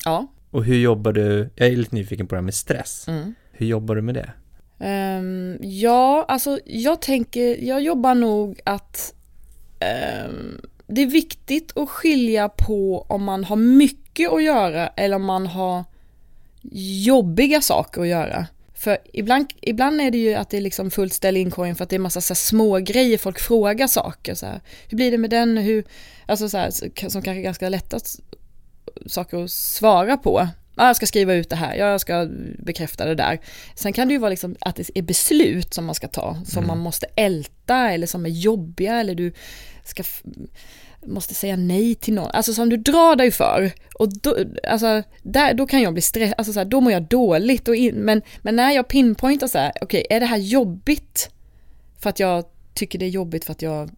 Ja. 0.05 0.27
Och 0.51 0.65
hur 0.65 0.77
jobbar 0.77 1.13
du, 1.13 1.51
jag 1.55 1.69
är 1.69 1.77
lite 1.77 1.95
nyfiken 1.95 2.27
på 2.27 2.35
det 2.35 2.39
här 2.39 2.45
med 2.45 2.55
stress. 2.55 3.09
Mm. 3.09 3.35
Hur 3.53 3.67
jobbar 3.67 3.95
du 3.95 4.03
med 4.03 4.15
det? 4.15 4.33
Um, 4.83 5.59
ja, 5.61 6.25
alltså 6.29 6.59
jag 6.65 7.03
tänker, 7.03 7.65
jag 7.65 7.83
jobbar 7.83 8.15
nog 8.15 8.61
att 8.65 9.15
um, 10.29 10.61
det 10.87 11.03
är 11.03 11.07
viktigt 11.07 11.77
att 11.77 11.89
skilja 11.89 12.49
på 12.49 13.07
om 13.09 13.25
man 13.25 13.45
har 13.45 13.57
mycket 13.57 14.33
att 14.33 14.43
göra 14.43 14.89
eller 14.89 15.17
om 15.17 15.25
man 15.25 15.47
har 15.47 15.85
jobbiga 17.03 17.61
saker 17.61 18.01
att 18.01 18.09
göra. 18.09 18.47
För 18.81 18.99
ibland, 19.13 19.53
ibland 19.61 20.01
är 20.01 20.11
det 20.11 20.19
ju 20.19 20.35
att 20.35 20.51
det 20.51 20.57
är 20.57 20.61
liksom 20.61 20.91
fullt 20.91 21.13
ställ 21.13 21.37
inkorgen 21.37 21.77
för 21.77 21.85
att 21.85 21.91
det 21.91 21.97
är 21.97 22.01
massa 22.01 22.21
så 22.21 22.35
små 22.35 22.79
grejer 22.79 23.19
folk 23.19 23.41
frågar 23.41 23.87
saker. 23.87 24.35
Så 24.35 24.47
här, 24.47 24.61
hur 24.89 24.97
blir 24.97 25.11
det 25.11 25.19
med 25.19 25.31
den? 25.31 25.57
Hur, 25.57 25.85
alltså 26.27 26.49
så 26.49 26.59
här, 26.59 26.71
som 26.71 27.23
kanske 27.23 27.41
är 27.41 27.43
ganska 27.43 27.69
lätta 27.69 27.99
saker 29.07 29.45
att 29.45 29.51
svara 29.51 30.17
på. 30.17 30.49
Ja, 30.75 30.87
jag 30.87 30.97
ska 30.97 31.07
skriva 31.07 31.35
ut 31.35 31.51
det 31.51 31.57
här, 31.57 31.77
ja, 31.77 31.87
jag 31.91 32.01
ska 32.01 32.29
bekräfta 32.59 33.05
det 33.05 33.15
där. 33.15 33.41
Sen 33.75 33.93
kan 33.93 34.09
det 34.09 34.15
ju 34.15 34.19
vara 34.19 34.31
liksom 34.31 34.57
att 34.61 34.77
det 34.77 34.91
är 34.95 35.03
beslut 35.03 35.75
som 35.75 35.85
man 35.85 35.95
ska 35.95 36.09
ta, 36.09 36.37
som 36.45 36.59
mm. 36.59 36.69
man 36.69 36.79
måste 36.79 37.07
älta 37.17 37.91
eller 37.91 38.07
som 38.07 38.27
är 38.27 38.31
jobbiga 38.31 39.01
eller 39.01 39.15
du 39.15 39.33
ska 39.85 40.03
måste 41.07 41.35
säga 41.35 41.57
nej 41.57 41.95
till 41.95 42.15
någon, 42.15 42.31
alltså 42.31 42.55
som 42.55 42.69
du 42.69 42.77
drar 42.77 43.17
dig 43.17 43.31
för. 43.31 43.73
Och 43.95 44.09
då, 44.09 44.37
alltså, 44.69 45.03
där, 45.23 45.55
då 45.55 45.67
kan 45.67 45.83
jag 45.83 45.93
bli 45.93 46.03
stressad, 46.03 46.35
alltså 46.39 46.53
så 46.53 46.61
här, 46.61 46.65
då 46.65 46.81
mår 46.81 46.93
jag 46.93 47.03
dåligt. 47.03 47.69
Och 47.69 47.77
in, 47.77 47.95
men, 47.95 48.23
men 48.43 48.57
när 48.57 48.73
jag 48.73 48.89
pinpointar 48.89 49.47
så 49.47 49.59
här, 49.59 49.73
okej, 49.81 50.05
okay, 50.07 50.17
är 50.17 50.21
det 50.21 50.27
här 50.27 50.39
jobbigt 50.39 51.31
för 51.99 52.11
att 52.11 52.21
jag 52.21 52.45
tycker 52.75 52.99
det 52.99 53.05
är 53.05 53.11
jobbigt 53.11 53.45
för 53.45 53.53
att 53.53 53.63
jag 53.63 53.91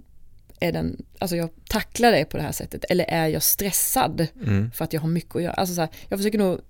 är 0.60 0.72
den, 0.72 1.04
alltså 1.18 1.36
jag 1.36 1.50
tacklar 1.68 2.12
det 2.12 2.24
på 2.24 2.36
det 2.36 2.42
här 2.42 2.52
sättet, 2.52 2.84
eller 2.84 3.04
är 3.04 3.28
jag 3.28 3.42
stressad 3.42 4.26
mm. 4.46 4.70
för 4.74 4.84
att 4.84 4.92
jag 4.92 5.00
har 5.00 5.08
mycket 5.08 5.36
att 5.36 5.42
göra? 5.42 5.52
Alltså 5.52 5.74
så 5.74 5.80
här, 5.80 5.90
jag 6.08 6.18
försöker 6.18 6.38
nog 6.38 6.60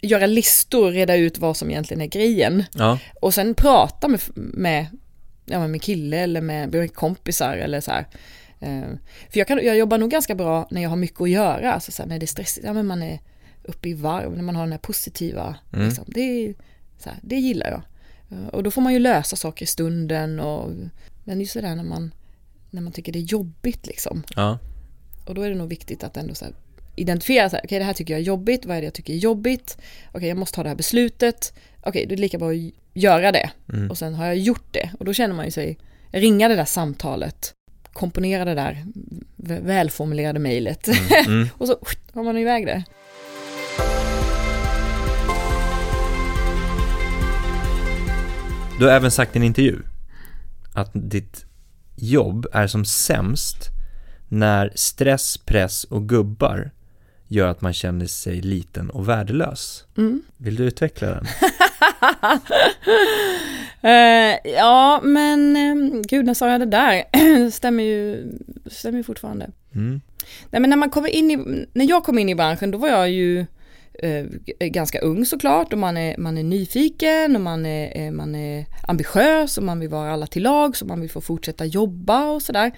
göra 0.00 0.26
listor, 0.26 0.90
reda 0.90 1.16
ut 1.16 1.38
vad 1.38 1.56
som 1.56 1.70
egentligen 1.70 2.00
är 2.00 2.06
grejen. 2.06 2.64
Ja. 2.74 2.98
Och 3.20 3.34
sen 3.34 3.54
prata 3.54 4.08
med, 4.08 4.20
med, 4.34 4.86
ja, 5.44 5.58
med 5.58 5.70
min 5.70 5.80
kille 5.80 6.16
eller 6.16 6.40
med, 6.40 6.72
med 6.74 6.94
kompisar 6.94 7.56
eller 7.56 7.80
så 7.80 7.90
här. 7.90 8.06
Eh, 8.62 8.88
för 9.30 9.38
jag, 9.38 9.48
kan, 9.48 9.64
jag 9.64 9.76
jobbar 9.76 9.98
nog 9.98 10.10
ganska 10.10 10.34
bra 10.34 10.68
när 10.70 10.82
jag 10.82 10.90
har 10.90 10.96
mycket 10.96 11.20
att 11.20 11.30
göra, 11.30 11.72
alltså 11.72 11.92
så 11.92 12.02
här, 12.02 12.08
när 12.08 12.18
det 12.18 12.24
är 12.24 12.26
stressigt, 12.26 12.66
ja 12.66 12.72
men 12.72 12.86
man 12.86 13.02
är 13.02 13.20
uppe 13.62 13.88
i 13.88 13.94
varv, 13.94 14.36
när 14.36 14.42
man 14.42 14.56
har 14.56 14.62
den 14.62 14.72
här 14.72 14.78
positiva, 14.78 15.56
mm. 15.72 15.86
liksom, 15.86 16.04
det, 16.06 16.54
så 16.98 17.08
här, 17.08 17.18
det 17.22 17.36
gillar 17.36 17.70
jag. 17.70 17.82
Eh, 18.30 18.46
och 18.46 18.62
då 18.62 18.70
får 18.70 18.82
man 18.82 18.92
ju 18.92 18.98
lösa 18.98 19.36
saker 19.36 19.64
i 19.64 19.66
stunden 19.66 20.40
och, 20.40 20.70
men 21.24 21.40
just 21.40 21.54
det 21.54 21.60
där 21.60 21.76
när 21.76 21.84
man, 21.84 22.14
när 22.70 22.82
man 22.82 22.92
tycker 22.92 23.12
det 23.12 23.18
är 23.18 23.20
jobbigt 23.20 23.86
liksom. 23.86 24.22
Ja. 24.36 24.58
Och 25.26 25.34
då 25.34 25.42
är 25.42 25.50
det 25.50 25.56
nog 25.56 25.68
viktigt 25.68 26.04
att 26.04 26.16
ändå 26.16 26.34
så 26.34 26.44
här, 26.44 26.54
identifiera 26.96 27.50
så 27.50 27.56
här, 27.56 27.60
okej 27.60 27.66
okay, 27.66 27.78
det 27.78 27.84
här 27.84 27.92
tycker 27.92 28.14
jag 28.14 28.20
är 28.20 28.24
jobbigt, 28.24 28.66
vad 28.66 28.76
är 28.76 28.80
det 28.80 28.86
jag 28.86 28.94
tycker 28.94 29.12
är 29.12 29.18
jobbigt? 29.18 29.76
Okej 29.78 30.18
okay, 30.18 30.28
jag 30.28 30.38
måste 30.38 30.54
ta 30.54 30.62
det 30.62 30.68
här 30.68 30.76
beslutet, 30.76 31.52
okej 31.80 31.90
okay, 31.90 32.06
det 32.06 32.14
är 32.14 32.16
lika 32.16 32.38
bra 32.38 32.50
att 32.50 32.72
göra 32.94 33.32
det. 33.32 33.50
Mm. 33.72 33.90
Och 33.90 33.98
sen 33.98 34.14
har 34.14 34.26
jag 34.26 34.36
gjort 34.36 34.72
det 34.72 34.90
och 34.98 35.04
då 35.04 35.12
känner 35.12 35.34
man 35.34 35.44
ju 35.44 35.50
sig, 35.50 35.78
ringa 36.10 36.48
det 36.48 36.56
där 36.56 36.64
samtalet 36.64 37.54
komponera 37.92 38.44
det 38.44 38.54
där 38.54 38.84
välformulerade 39.60 40.38
mejlet. 40.38 40.88
Mm, 40.88 41.26
mm. 41.26 41.48
och 41.58 41.66
så 41.66 41.78
har 42.14 42.24
man 42.24 42.38
iväg 42.38 42.66
det. 42.66 42.84
Du 48.78 48.86
har 48.86 48.92
även 48.92 49.10
sagt 49.10 49.36
i 49.36 49.38
en 49.38 49.42
intervju 49.42 49.78
att 50.74 50.90
ditt 50.94 51.44
jobb 51.96 52.46
är 52.52 52.66
som 52.66 52.84
sämst 52.84 53.56
när 54.28 54.72
stress, 54.74 55.38
press 55.38 55.84
och 55.84 56.08
gubbar 56.08 56.70
gör 57.28 57.48
att 57.48 57.60
man 57.60 57.72
känner 57.72 58.06
sig 58.06 58.40
liten 58.40 58.90
och 58.90 59.08
värdelös. 59.08 59.84
Mm. 59.96 60.22
Vill 60.36 60.56
du 60.56 60.64
utveckla 60.64 61.08
den? 61.08 61.26
uh, 63.84 64.52
ja, 64.52 65.00
men 65.02 65.56
um, 65.56 66.02
gud, 66.02 66.26
när 66.26 66.34
sa 66.34 66.50
jag 66.50 66.60
det 66.60 66.66
där? 66.66 67.04
stämmer 67.50 67.82
ju 67.82 68.32
stämmer 68.66 68.98
ju 68.98 69.04
fortfarande. 69.04 69.50
Mm. 69.74 70.00
Nej, 70.50 70.60
men 70.60 70.70
när, 70.70 70.76
man 70.76 70.90
kommer 70.90 71.08
in 71.08 71.30
i, 71.30 71.66
när 71.72 71.88
jag 71.88 72.04
kom 72.04 72.18
in 72.18 72.28
i 72.28 72.34
branschen, 72.34 72.70
då 72.70 72.78
var 72.78 72.88
jag 72.88 73.10
ju 73.10 73.46
uh, 74.04 74.24
ganska 74.58 75.00
ung 75.00 75.26
såklart 75.26 75.72
och 75.72 75.78
man 75.78 75.96
är, 75.96 76.18
man 76.18 76.38
är 76.38 76.42
nyfiken 76.42 77.36
och 77.36 77.42
man 77.42 77.66
är, 77.66 78.10
man 78.10 78.34
är 78.34 78.66
ambitiös 78.88 79.58
och 79.58 79.64
man 79.64 79.80
vill 79.80 79.88
vara 79.88 80.12
alla 80.12 80.26
till 80.26 80.42
lag 80.42 80.76
så 80.76 80.86
man 80.86 81.00
vill 81.00 81.10
få 81.10 81.20
fortsätta 81.20 81.64
jobba 81.64 82.30
och 82.30 82.42
sådär. 82.42 82.72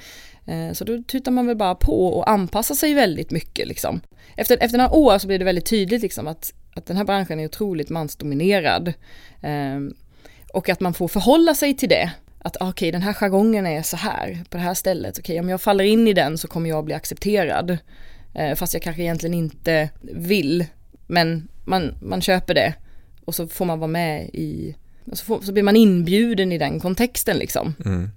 Så 0.73 0.84
då 0.84 1.02
tutar 1.02 1.32
man 1.32 1.46
väl 1.46 1.56
bara 1.56 1.75
på 1.75 2.06
och 2.08 2.30
anpassar 2.30 2.75
sig 2.75 2.94
väldigt 2.94 3.30
mycket 3.30 3.68
liksom. 3.68 4.00
Efter, 4.37 4.58
efter 4.61 4.78
några 4.78 4.90
år 4.90 5.18
så 5.18 5.26
blir 5.26 5.38
det 5.38 5.44
väldigt 5.44 5.66
tydligt 5.66 6.02
liksom 6.02 6.26
att 6.26 6.52
att 6.75 6.87
den 6.87 6.96
här 6.96 7.04
branschen 7.04 7.40
är 7.40 7.44
otroligt 7.44 7.90
mansdominerad. 7.90 8.88
Eh, 9.40 9.80
och 10.54 10.68
att 10.68 10.80
man 10.80 10.94
får 10.94 11.08
förhålla 11.08 11.54
sig 11.54 11.76
till 11.76 11.88
det. 11.88 12.12
Att 12.38 12.56
ah, 12.61 12.68
okej, 12.68 12.70
okay, 12.70 12.90
den 12.90 13.02
här 13.02 13.12
jargongen 13.12 13.66
är 13.66 13.82
så 13.82 13.96
här 13.96 14.44
på 14.50 14.56
det 14.56 14.62
här 14.62 14.75
stället. 14.75 15.18
Okej, 15.18 15.32
okay, 15.32 15.40
om 15.40 15.49
jag 15.49 15.61
faller 15.61 15.84
in 15.84 16.08
i 16.08 16.12
den 16.12 16.38
så 16.38 16.49
kommer 16.49 16.68
jag 16.68 16.84
bli 16.84 16.94
accepterad. 16.94 17.78
Eh, 18.34 18.54
fast 18.54 18.75
jag 18.75 18.82
kanske 18.82 19.02
egentligen 19.02 19.34
inte 19.34 19.90
vill. 20.02 20.64
Men 21.06 21.49
man, 21.64 21.94
man 22.02 22.23
köper 22.23 22.54
det. 22.54 22.75
Och 23.25 23.34
så 23.34 23.46
får 23.49 23.64
man 23.64 23.78
vara 23.78 23.88
med 23.88 24.30
i, 24.32 24.76
så, 25.12 25.25
får, 25.25 25.40
så 25.40 25.52
blir 25.52 25.62
man 25.62 25.76
inbjuden 25.76 26.52
i 26.52 26.58
den 26.58 26.80
kontexten 26.80 27.37
liksom. 27.37 27.75
Mm. 27.84 28.11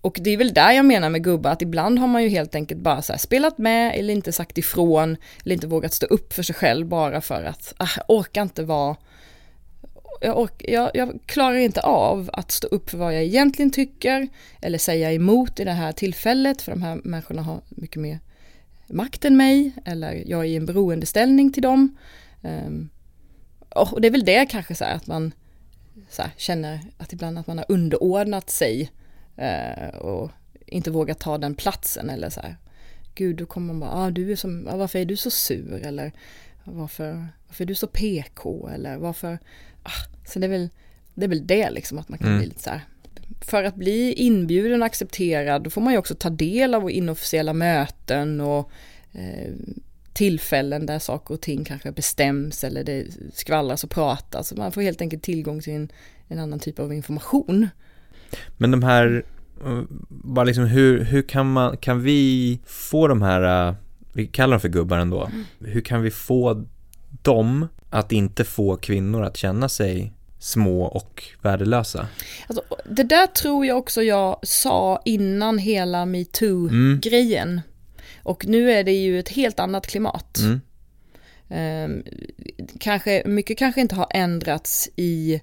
Och 0.00 0.18
det 0.20 0.30
är 0.30 0.36
väl 0.36 0.54
där 0.54 0.72
jag 0.72 0.84
menar 0.84 1.10
med 1.10 1.24
gubbar, 1.24 1.50
att 1.50 1.62
ibland 1.62 1.98
har 1.98 2.06
man 2.06 2.22
ju 2.22 2.28
helt 2.28 2.54
enkelt 2.54 2.80
bara 2.80 3.02
så 3.02 3.18
spelat 3.18 3.58
med 3.58 3.98
eller 3.98 4.14
inte 4.14 4.32
sagt 4.32 4.58
ifrån 4.58 5.16
eller 5.44 5.54
inte 5.54 5.66
vågat 5.66 5.92
stå 5.92 6.06
upp 6.06 6.32
för 6.32 6.42
sig 6.42 6.54
själv 6.54 6.86
bara 6.86 7.20
för 7.20 7.44
att, 7.44 7.74
ah, 7.76 7.88
orkar 8.08 8.42
inte 8.42 8.62
vara 8.62 8.96
jag, 10.20 10.50
jag, 10.58 10.90
jag, 10.94 11.18
klarar 11.26 11.56
inte 11.56 11.80
av 11.80 12.30
att 12.32 12.50
stå 12.50 12.66
upp 12.66 12.90
för 12.90 12.98
vad 12.98 13.14
jag 13.14 13.22
egentligen 13.22 13.70
tycker 13.70 14.28
eller 14.60 14.78
säga 14.78 15.12
emot 15.12 15.60
i 15.60 15.64
det 15.64 15.72
här 15.72 15.92
tillfället 15.92 16.62
för 16.62 16.72
de 16.72 16.82
här 16.82 17.00
människorna 17.04 17.42
har 17.42 17.60
mycket 17.68 18.02
mer 18.02 18.18
makt 18.86 19.24
än 19.24 19.36
mig 19.36 19.72
eller 19.84 20.22
jag 20.26 20.40
är 20.40 20.44
i 20.44 20.56
en 20.56 20.66
beroendeställning 20.66 21.52
till 21.52 21.62
dem. 21.62 21.96
Um, 22.42 22.88
och 23.68 24.00
det 24.00 24.08
är 24.08 24.12
väl 24.12 24.24
det 24.24 24.46
kanske 24.46 24.74
så 24.74 24.84
här 24.84 24.94
att 24.94 25.06
man 25.06 25.32
så 26.10 26.22
här, 26.22 26.30
känner 26.36 26.80
att 26.98 27.12
ibland 27.12 27.38
att 27.38 27.46
man 27.46 27.58
har 27.58 27.66
underordnat 27.68 28.50
sig 28.50 28.90
eh, 29.36 29.88
och 29.88 30.30
inte 30.66 30.90
vågar 30.90 31.14
ta 31.14 31.38
den 31.38 31.54
platsen 31.54 32.10
eller 32.10 32.30
så 32.30 32.40
här. 32.40 32.56
Gud, 33.14 33.36
då 33.36 33.46
kommer 33.46 33.66
man 33.74 33.80
bara, 33.80 33.90
ah, 33.90 34.10
du 34.10 34.32
är 34.32 34.36
som, 34.36 34.68
ah, 34.68 34.76
varför 34.76 34.98
är 34.98 35.04
du 35.04 35.16
så 35.16 35.30
sur 35.30 35.82
eller 35.82 36.12
varför, 36.64 37.26
varför 37.48 37.64
är 37.64 37.66
du 37.66 37.74
så 37.74 37.86
PK 37.86 38.68
eller 38.68 38.96
varför, 38.96 39.38
ah, 39.82 40.26
så 40.26 40.38
det 40.38 40.46
är 40.46 40.50
väl 40.50 40.70
det, 41.14 41.24
är 41.24 41.28
väl 41.28 41.46
det 41.46 41.70
liksom 41.70 41.98
att 41.98 42.08
man 42.08 42.18
kan 42.18 42.28
mm. 42.28 42.38
bli 42.38 42.48
lite 42.48 42.62
så 42.62 42.70
här. 42.70 42.80
För 43.40 43.64
att 43.64 43.74
bli 43.74 44.12
inbjuden 44.12 44.82
och 44.82 44.86
accepterad 44.86 45.62
då 45.62 45.70
får 45.70 45.80
man 45.80 45.92
ju 45.92 45.98
också 45.98 46.14
ta 46.14 46.30
del 46.30 46.74
av 46.74 46.90
inofficiella 46.90 47.52
möten 47.52 48.40
och 48.40 48.70
eh, 49.12 49.52
tillfällen 50.12 50.86
där 50.86 50.98
saker 50.98 51.34
och 51.34 51.40
ting 51.40 51.64
kanske 51.64 51.92
bestäms 51.92 52.64
eller 52.64 52.84
det 52.84 53.06
skvallras 53.32 53.84
och 53.84 53.90
pratas. 53.90 54.52
Man 54.56 54.72
får 54.72 54.82
helt 54.82 55.00
enkelt 55.00 55.22
tillgång 55.22 55.60
till 55.60 55.72
en, 55.72 55.88
en 56.28 56.38
annan 56.38 56.58
typ 56.58 56.78
av 56.78 56.92
information. 56.92 57.68
Men 58.56 58.70
de 58.70 58.82
här, 58.82 59.24
eh, 59.64 59.82
bara 60.08 60.44
liksom 60.44 60.64
hur, 60.64 61.04
hur 61.04 61.22
kan 61.22 61.52
man, 61.52 61.76
kan 61.76 62.02
vi 62.02 62.60
få 62.64 63.08
de 63.08 63.22
här, 63.22 63.68
eh, 63.68 63.74
vi 64.14 64.26
kallar 64.26 64.50
dem 64.50 64.60
för 64.60 64.68
gubbar 64.68 64.98
ändå, 64.98 65.30
hur 65.60 65.80
kan 65.80 66.02
vi 66.02 66.10
få 66.10 66.64
dem 67.22 67.68
att 67.90 68.12
inte 68.12 68.44
få 68.44 68.76
kvinnor 68.76 69.22
att 69.22 69.36
känna 69.36 69.68
sig 69.68 70.12
små 70.38 70.84
och 70.84 71.22
värdelösa. 71.42 72.06
Alltså, 72.46 72.62
det 72.84 73.02
där 73.02 73.26
tror 73.26 73.66
jag 73.66 73.78
också 73.78 74.02
jag 74.02 74.38
sa 74.42 75.02
innan 75.04 75.58
hela 75.58 76.06
metoo-grejen. 76.06 77.48
Mm. 77.48 77.60
Och 78.22 78.46
nu 78.46 78.70
är 78.72 78.84
det 78.84 78.92
ju 78.92 79.18
ett 79.18 79.28
helt 79.28 79.60
annat 79.60 79.86
klimat. 79.86 80.38
Mm. 80.38 80.60
Eh, 81.48 82.12
kanske, 82.78 83.22
mycket 83.26 83.58
kanske 83.58 83.80
inte 83.80 83.94
har 83.94 84.06
ändrats 84.10 84.88
i 84.96 85.40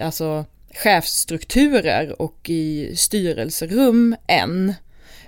alltså, 0.00 0.44
chefsstrukturer 0.74 2.22
och 2.22 2.50
i 2.50 2.96
styrelserum 2.96 4.16
än. 4.26 4.74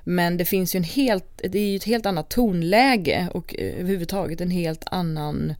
Men 0.08 0.36
det 0.36 0.44
finns 0.44 0.74
ju 0.74 0.76
en 0.76 0.84
helt, 0.84 1.40
det 1.42 1.58
är 1.58 1.70
ju 1.70 1.76
ett 1.76 1.84
helt 1.84 2.06
annat 2.06 2.30
tonläge 2.30 3.28
och 3.34 3.54
eh, 3.58 3.80
överhuvudtaget 3.80 4.40
en 4.40 4.50
helt 4.50 4.84
annan 4.90 5.54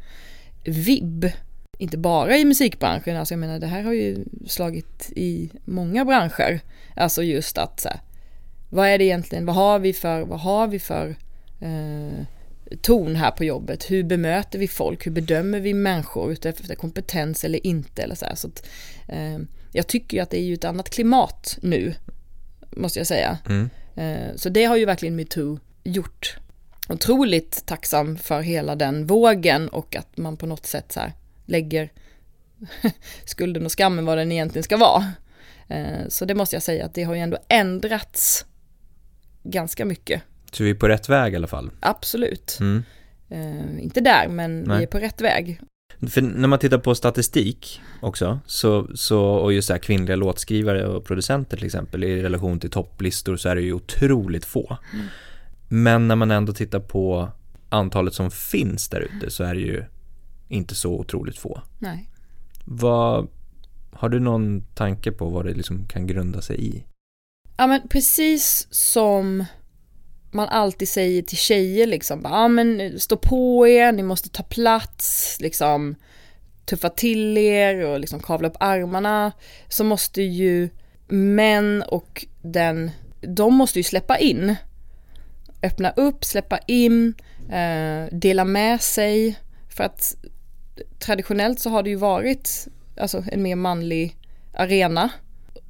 vibb. 0.64 1.30
Inte 1.78 1.98
bara 1.98 2.36
i 2.36 2.44
musikbranschen, 2.44 3.16
alltså 3.16 3.34
jag 3.34 3.38
menar 3.38 3.58
det 3.58 3.66
här 3.66 3.82
har 3.82 3.92
ju 3.92 4.24
slagit 4.46 5.12
i 5.16 5.50
många 5.64 6.04
branscher. 6.04 6.60
Alltså 6.96 7.22
just 7.22 7.58
att 7.58 7.80
så 7.80 7.88
här, 7.88 8.00
vad 8.68 8.88
är 8.88 8.98
det 8.98 9.04
egentligen, 9.04 9.46
vad 9.46 9.54
har 9.54 9.78
vi 9.78 9.92
för, 9.92 10.22
vad 10.22 10.40
har 10.40 10.66
vi 10.66 10.78
för 10.78 11.16
eh, 11.60 12.24
ton 12.80 13.16
här 13.16 13.30
på 13.30 13.44
jobbet? 13.44 13.90
Hur 13.90 14.02
bemöter 14.02 14.58
vi 14.58 14.68
folk? 14.68 15.06
Hur 15.06 15.12
bedömer 15.12 15.60
vi 15.60 15.74
människor 15.74 16.32
utifrån 16.32 16.76
kompetens 16.76 17.44
eller 17.44 17.66
inte? 17.66 18.02
Eller 18.02 18.14
så 18.14 18.24
här. 18.24 18.34
så 18.34 18.48
att, 18.48 18.66
eh, 19.08 19.38
jag 19.72 19.86
tycker 19.86 20.16
ju 20.16 20.22
att 20.22 20.30
det 20.30 20.40
är 20.40 20.44
ju 20.44 20.54
ett 20.54 20.64
annat 20.64 20.90
klimat 20.90 21.58
nu, 21.62 21.94
måste 22.76 22.98
jag 22.98 23.06
säga. 23.06 23.38
Mm. 23.48 23.70
Eh, 23.98 24.34
så 24.36 24.48
det 24.48 24.64
har 24.64 24.76
ju 24.76 24.84
verkligen 24.84 25.16
metoo 25.16 25.58
gjort. 25.84 26.36
Otroligt 26.88 27.66
tacksam 27.66 28.16
för 28.16 28.40
hela 28.40 28.76
den 28.76 29.06
vågen 29.06 29.68
och 29.68 29.96
att 29.96 30.16
man 30.16 30.36
på 30.36 30.46
något 30.46 30.66
sätt 30.66 30.92
så 30.92 31.00
lägger 31.46 31.92
skulden 33.24 33.64
och 33.64 33.72
skammen 33.72 34.04
vad 34.04 34.18
den 34.18 34.32
egentligen 34.32 34.62
ska 34.62 34.76
vara. 34.76 35.12
Eh, 35.68 36.08
så 36.08 36.24
det 36.24 36.34
måste 36.34 36.56
jag 36.56 36.62
säga 36.62 36.84
att 36.84 36.94
det 36.94 37.02
har 37.02 37.14
ju 37.14 37.20
ändå 37.20 37.38
ändrats 37.48 38.46
ganska 39.42 39.84
mycket. 39.84 40.22
Så 40.52 40.64
vi 40.64 40.70
är 40.70 40.74
på 40.74 40.88
rätt 40.88 41.08
väg 41.08 41.32
i 41.32 41.36
alla 41.36 41.46
fall? 41.46 41.70
Absolut. 41.80 42.58
Mm. 42.60 42.84
Uh, 43.32 43.84
inte 43.84 44.00
där, 44.00 44.28
men 44.28 44.60
Nej. 44.60 44.76
vi 44.78 44.82
är 44.82 44.86
på 44.86 44.98
rätt 44.98 45.20
väg. 45.20 45.60
För 46.06 46.22
när 46.22 46.48
man 46.48 46.58
tittar 46.58 46.78
på 46.78 46.94
statistik 46.94 47.80
också, 48.00 48.40
så, 48.46 48.88
så, 48.94 49.22
och 49.22 49.52
just 49.52 49.68
så 49.68 49.74
här 49.74 49.80
kvinnliga 49.80 50.16
låtskrivare 50.16 50.86
och 50.86 51.04
producenter 51.04 51.56
till 51.56 51.66
exempel 51.66 52.04
i 52.04 52.22
relation 52.22 52.60
till 52.60 52.70
topplistor 52.70 53.36
så 53.36 53.48
är 53.48 53.54
det 53.54 53.62
ju 53.62 53.72
otroligt 53.72 54.44
få. 54.44 54.76
Mm. 54.92 55.06
Men 55.68 56.08
när 56.08 56.16
man 56.16 56.30
ändå 56.30 56.52
tittar 56.52 56.80
på 56.80 57.28
antalet 57.68 58.14
som 58.14 58.30
finns 58.30 58.88
där 58.88 59.00
ute 59.00 59.30
så 59.30 59.44
är 59.44 59.54
det 59.54 59.60
ju 59.60 59.84
inte 60.48 60.74
så 60.74 60.92
otroligt 60.92 61.38
få. 61.38 61.62
Nej. 61.78 62.10
Vad, 62.64 63.28
har 63.92 64.08
du 64.08 64.20
någon 64.20 64.62
tanke 64.74 65.12
på 65.12 65.28
vad 65.28 65.44
det 65.44 65.54
liksom 65.54 65.86
kan 65.86 66.06
grunda 66.06 66.42
sig 66.42 66.66
i? 66.66 66.84
Ja 67.56 67.66
men 67.66 67.88
precis 67.88 68.68
som 68.70 69.44
man 70.30 70.48
alltid 70.48 70.88
säger 70.88 71.22
till 71.22 71.38
tjejer 71.38 71.86
liksom, 71.86 72.20
ja 72.24 72.48
men 72.48 73.00
stå 73.00 73.16
på 73.16 73.68
er, 73.68 73.92
ni 73.92 74.02
måste 74.02 74.28
ta 74.28 74.42
plats, 74.42 75.36
liksom 75.40 75.94
tuffa 76.64 76.88
till 76.88 77.38
er 77.38 77.84
och 77.84 78.00
liksom 78.00 78.20
kavla 78.20 78.48
upp 78.48 78.56
armarna, 78.60 79.32
så 79.68 79.84
måste 79.84 80.22
ju 80.22 80.68
män 81.08 81.82
och 81.82 82.26
den, 82.42 82.90
de 83.20 83.54
måste 83.54 83.78
ju 83.78 83.82
släppa 83.82 84.18
in. 84.18 84.54
Öppna 85.62 85.90
upp, 85.90 86.24
släppa 86.24 86.58
in, 86.58 87.14
eh, 87.50 88.14
dela 88.18 88.44
med 88.44 88.80
sig. 88.80 89.38
För 89.68 89.84
att 89.84 90.16
traditionellt 90.98 91.60
så 91.60 91.70
har 91.70 91.82
det 91.82 91.90
ju 91.90 91.96
varit 91.96 92.68
alltså, 92.96 93.24
en 93.32 93.42
mer 93.42 93.56
manlig 93.56 94.16
arena. 94.52 95.10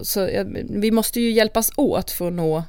Så 0.01 0.29
vi 0.71 0.91
måste 0.91 1.21
ju 1.21 1.31
hjälpas 1.31 1.71
åt 1.77 2.11
för 2.11 2.29
att 2.29 2.33
nå 2.33 2.65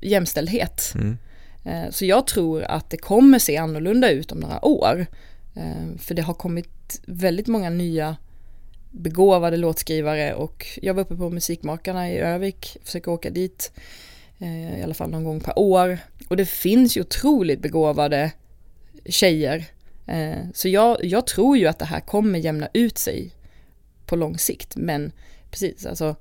jämställdhet. 0.00 0.92
Mm. 0.94 1.18
Eh, 1.64 1.90
så 1.90 2.04
jag 2.04 2.26
tror 2.26 2.62
att 2.62 2.90
det 2.90 2.96
kommer 2.96 3.38
se 3.38 3.56
annorlunda 3.56 4.10
ut 4.10 4.32
om 4.32 4.40
några 4.40 4.64
år. 4.64 5.06
Eh, 5.54 5.98
för 5.98 6.14
det 6.14 6.22
har 6.22 6.34
kommit 6.34 7.00
väldigt 7.06 7.46
många 7.46 7.70
nya 7.70 8.16
begåvade 8.90 9.56
låtskrivare 9.56 10.34
och 10.34 10.66
jag 10.82 10.94
var 10.94 11.02
uppe 11.02 11.16
på 11.16 11.30
Musikmakarna 11.30 12.10
i 12.10 12.18
Övik, 12.18 12.76
försöker 12.84 13.10
åka 13.10 13.30
dit 13.30 13.72
eh, 14.38 14.80
i 14.80 14.82
alla 14.82 14.94
fall 14.94 15.10
någon 15.10 15.24
gång 15.24 15.40
per 15.40 15.58
år. 15.58 15.98
Och 16.28 16.36
det 16.36 16.46
finns 16.46 16.96
ju 16.96 17.00
otroligt 17.00 17.60
begåvade 17.60 18.32
tjejer. 19.06 19.64
Så 20.54 20.68
jag, 20.68 21.04
jag 21.04 21.26
tror 21.26 21.56
ju 21.56 21.66
att 21.66 21.78
det 21.78 21.84
här 21.84 22.00
kommer 22.00 22.38
jämna 22.38 22.68
ut 22.72 22.98
sig 22.98 23.34
på 24.06 24.16
lång 24.16 24.38
sikt. 24.38 24.76
Men 24.76 25.12
precis, 25.50 25.86
alltså 25.86 26.16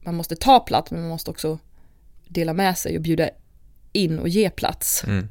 man 0.00 0.14
måste 0.14 0.36
ta 0.36 0.60
plats 0.60 0.90
men 0.90 1.00
man 1.00 1.10
måste 1.10 1.30
också 1.30 1.58
dela 2.30 2.52
med 2.52 2.78
sig 2.78 2.96
och 2.96 3.02
bjuda 3.02 3.30
in 3.92 4.18
och 4.18 4.28
ge 4.28 4.50
plats. 4.50 5.04
Mm. 5.04 5.28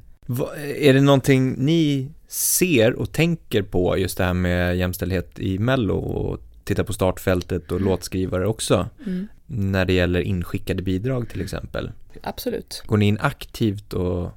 Är 0.77 0.93
det 0.93 1.01
någonting 1.01 1.55
ni 1.57 2.11
ser 2.27 2.93
och 2.93 3.11
tänker 3.11 3.61
på 3.61 3.97
just 3.97 4.17
det 4.17 4.23
här 4.23 4.33
med 4.33 4.77
jämställdhet 4.77 5.39
i 5.39 5.59
Mello 5.59 5.95
och 5.95 6.41
titta 6.63 6.83
på 6.83 6.93
startfältet 6.93 7.71
och 7.71 7.81
låtskrivare 7.81 8.47
också? 8.47 8.89
Mm. 9.05 9.27
När 9.45 9.85
det 9.85 9.93
gäller 9.93 10.21
inskickade 10.21 10.81
bidrag 10.83 11.29
till 11.29 11.41
exempel. 11.41 11.91
Absolut. 12.23 12.83
Går 12.85 12.97
ni 12.97 13.07
in 13.07 13.17
aktivt 13.21 13.93
och 13.93 14.31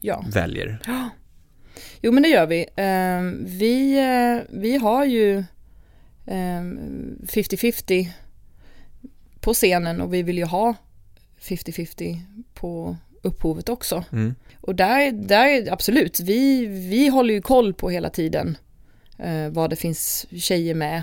ja. 0.00 0.24
väljer? 0.32 0.78
Ja. 0.86 1.08
Jo 2.00 2.12
men 2.12 2.22
det 2.22 2.28
gör 2.28 2.46
vi. 2.46 2.66
Ehm, 2.76 3.44
vi, 3.44 3.98
eh, 3.98 4.58
vi 4.60 4.76
har 4.76 5.04
ju 5.04 5.44
50-50 6.26 8.00
ehm, 8.00 8.10
på 9.40 9.54
scenen 9.54 10.00
och 10.00 10.14
vi 10.14 10.22
vill 10.22 10.38
ju 10.38 10.44
ha 10.44 10.74
50-50 11.40 12.20
på 12.54 12.96
upphovet 13.22 13.68
också. 13.68 14.04
Mm. 14.12 14.34
Och 14.60 14.74
där, 14.74 15.12
där 15.12 15.72
absolut, 15.72 16.20
vi, 16.20 16.66
vi 16.66 17.08
håller 17.08 17.34
ju 17.34 17.42
koll 17.42 17.74
på 17.74 17.90
hela 17.90 18.10
tiden 18.10 18.58
eh, 19.18 19.48
vad 19.48 19.70
det 19.70 19.76
finns 19.76 20.26
tjejer 20.30 20.74
med 20.74 21.02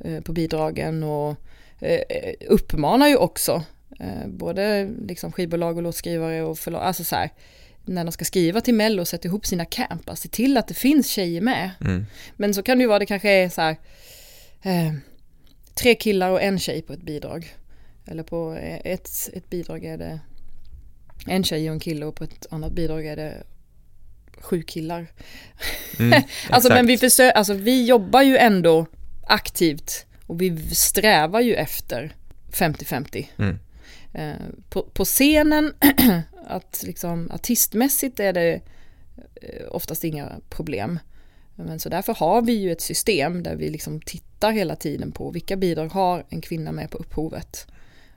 eh, 0.00 0.20
på 0.20 0.32
bidragen 0.32 1.02
och 1.02 1.36
eh, 1.80 2.34
uppmanar 2.48 3.08
ju 3.08 3.16
också 3.16 3.62
eh, 4.00 4.28
både 4.28 4.90
liksom 5.06 5.32
skivbolag 5.32 5.76
och 5.76 5.82
låtskrivare 5.82 6.42
och 6.42 6.58
förlag, 6.58 6.82
alltså 6.82 7.04
så 7.04 7.16
här, 7.16 7.30
när 7.84 8.04
de 8.04 8.12
ska 8.12 8.24
skriva 8.24 8.60
till 8.60 8.74
Mello 8.74 9.00
och 9.00 9.08
sätta 9.08 9.28
ihop 9.28 9.46
sina 9.46 9.64
camp, 9.64 10.08
alltså 10.08 10.22
se 10.22 10.28
till 10.28 10.56
att 10.56 10.68
det 10.68 10.74
finns 10.74 11.08
tjejer 11.08 11.40
med. 11.40 11.70
Mm. 11.80 12.06
Men 12.36 12.54
så 12.54 12.62
kan 12.62 12.78
det 12.78 12.82
ju 12.82 12.88
vara, 12.88 12.98
det 12.98 13.06
kanske 13.06 13.30
är 13.30 13.48
så 13.48 13.60
här, 13.60 13.76
eh, 14.62 14.92
tre 15.74 15.94
killar 15.94 16.30
och 16.30 16.42
en 16.42 16.58
tjej 16.58 16.82
på 16.82 16.92
ett 16.92 17.02
bidrag. 17.02 17.54
Eller 18.06 18.22
på 18.22 18.58
ett, 18.84 19.30
ett 19.32 19.50
bidrag 19.50 19.84
är 19.84 19.98
det 19.98 20.20
en 21.26 21.44
tjej 21.44 21.68
och 21.68 21.74
en 21.74 21.80
kille 21.80 22.06
och 22.06 22.14
på 22.14 22.24
ett 22.24 22.46
annat 22.50 22.72
bidrag 22.72 23.06
är 23.06 23.16
det 23.16 23.42
sju 24.40 24.62
killar. 24.62 25.06
Mm, 25.98 26.22
alltså 26.50 26.68
men 26.68 26.86
vi 26.86 26.98
försöker, 26.98 27.36
alltså 27.36 27.54
vi 27.54 27.86
jobbar 27.86 28.22
ju 28.22 28.36
ändå 28.36 28.86
aktivt 29.26 30.06
och 30.26 30.40
vi 30.40 30.74
strävar 30.74 31.40
ju 31.40 31.54
efter 31.54 32.16
50-50. 32.52 33.26
Mm. 33.36 33.58
Eh, 34.12 34.46
på, 34.68 34.82
på, 34.82 35.04
scenen, 35.04 35.74
att 36.46 36.82
liksom 36.86 37.30
artistmässigt 37.30 38.20
är 38.20 38.32
det 38.32 38.60
eh, 39.34 39.66
oftast 39.70 40.04
inga 40.04 40.32
problem. 40.48 40.98
Men 41.54 41.80
så 41.80 41.88
därför 41.88 42.14
har 42.14 42.42
vi 42.42 42.52
ju 42.52 42.72
ett 42.72 42.80
system 42.80 43.42
där 43.42 43.56
vi 43.56 43.70
liksom 43.70 44.00
tittar 44.00 44.52
hela 44.52 44.76
tiden 44.76 45.12
på 45.12 45.30
vilka 45.30 45.56
bidrag 45.56 45.88
har 45.88 46.24
en 46.28 46.40
kvinna 46.40 46.72
med 46.72 46.90
på 46.90 46.98
upphovet. 46.98 47.66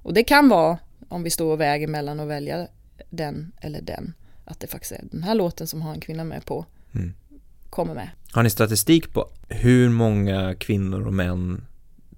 Och 0.06 0.14
det 0.14 0.24
kan 0.24 0.50
vara 0.50 0.78
om 1.10 1.24
vi 1.24 1.30
står 1.30 1.54
och 1.54 1.62
väger 1.62 1.88
mellan 1.88 2.20
att 2.20 2.28
välja 2.28 2.68
den 3.10 3.52
eller 3.62 3.82
den. 3.82 4.14
Att 4.46 4.60
det 4.60 4.68
faktiskt 4.68 4.92
är 4.92 5.02
den 5.12 5.24
här 5.24 5.36
låten 5.36 5.68
som 5.68 5.82
har 5.82 5.94
en 5.94 6.00
kvinna 6.00 6.24
med 6.24 6.46
på 6.46 6.66
mm. 6.96 7.14
kommer 7.70 7.94
med. 7.94 8.10
Har 8.32 8.44
ni 8.44 8.50
statistik 8.50 9.14
på 9.14 9.30
hur 9.50 9.90
många 9.90 10.56
kvinnor 10.56 11.08
och 11.08 11.14
män 11.14 11.66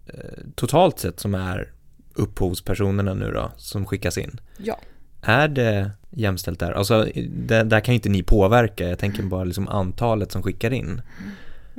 eh, 0.08 0.13
totalt 0.56 1.00
sett 1.00 1.19
som 1.19 1.36
är 1.36 1.71
upphovspersonerna 2.13 3.13
nu 3.13 3.32
då, 3.32 3.52
som 3.58 3.86
skickas 3.86 4.17
in? 4.17 4.39
Ja. 4.58 4.80
Är 5.21 5.47
det 5.47 5.91
jämställt 6.10 6.60
där? 6.60 6.71
Alltså, 6.71 7.08
det, 7.30 7.63
där 7.63 7.80
kan 7.80 7.93
ju 7.93 7.95
inte 7.95 8.10
ni 8.10 8.23
påverka, 8.23 8.89
jag 8.89 9.00
tänker 9.00 9.23
bara 9.23 9.43
liksom 9.43 9.67
antalet 9.67 10.32
som 10.32 10.43
skickar 10.43 10.73
in. 10.73 11.02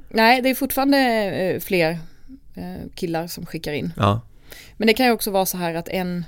Nej, 0.09 0.43
det 0.43 0.51
är 0.51 0.55
fortfarande 0.55 0.99
eh, 0.99 1.61
fler 1.61 1.99
eh, 2.55 2.91
killar 2.95 3.27
som 3.27 3.47
skickar 3.47 3.73
in. 3.73 3.93
Ja. 3.97 4.21
Men 4.77 4.87
det 4.87 4.95
kan 4.95 5.07
ju 5.07 5.13
också 5.13 5.31
vara 5.31 5.47
så 5.47 5.57
här 5.57 5.75
att 5.75 5.89
en, 5.89 6.25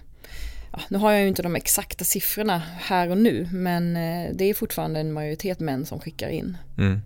ja, 0.73 0.81
nu 0.89 0.99
har 0.99 1.13
jag 1.13 1.23
ju 1.23 1.29
inte 1.29 1.43
de 1.43 1.57
exakta 1.57 2.05
siffrorna 2.05 2.63
här 2.81 3.11
och 3.11 3.19
nu, 3.19 3.49
men 3.53 3.97
eh, 3.97 4.31
det 4.35 4.45
är 4.45 4.55
fortfarande 4.55 5.01
en 5.01 5.13
majoritet 5.13 5.61
män 5.61 5.87
som 5.87 6.01
skickar 6.01 6.29
in. 6.29 6.57
Mm. 6.79 7.01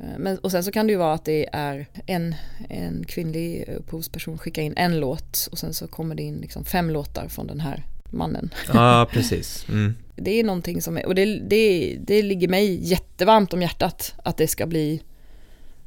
Eh, 0.00 0.18
men, 0.18 0.38
och 0.38 0.50
sen 0.50 0.64
så 0.64 0.72
kan 0.72 0.86
det 0.86 0.92
ju 0.92 0.98
vara 0.98 1.14
att 1.14 1.24
det 1.24 1.48
är 1.52 1.86
en, 2.06 2.34
en 2.68 3.04
kvinnlig 3.04 3.68
upphovsperson 3.68 4.38
skickar 4.38 4.62
in 4.62 4.74
en 4.76 5.00
låt 5.00 5.48
och 5.50 5.58
sen 5.58 5.74
så 5.74 5.88
kommer 5.88 6.14
det 6.14 6.22
in 6.22 6.36
liksom 6.36 6.64
fem 6.64 6.90
låtar 6.90 7.28
från 7.28 7.46
den 7.46 7.60
här 7.60 7.84
mannen. 8.10 8.50
Ja, 8.72 9.08
precis. 9.12 9.66
Mm. 9.68 9.94
Det 10.16 10.40
är 10.40 10.44
någonting 10.44 10.82
som 10.82 10.98
är, 10.98 11.06
och 11.06 11.14
det, 11.14 11.24
det, 11.38 11.96
det 12.00 12.22
ligger 12.22 12.48
mig 12.48 12.88
jättevarmt 12.88 13.52
om 13.52 13.62
hjärtat 13.62 14.14
att 14.24 14.36
det 14.36 14.48
ska 14.48 14.66
bli 14.66 15.02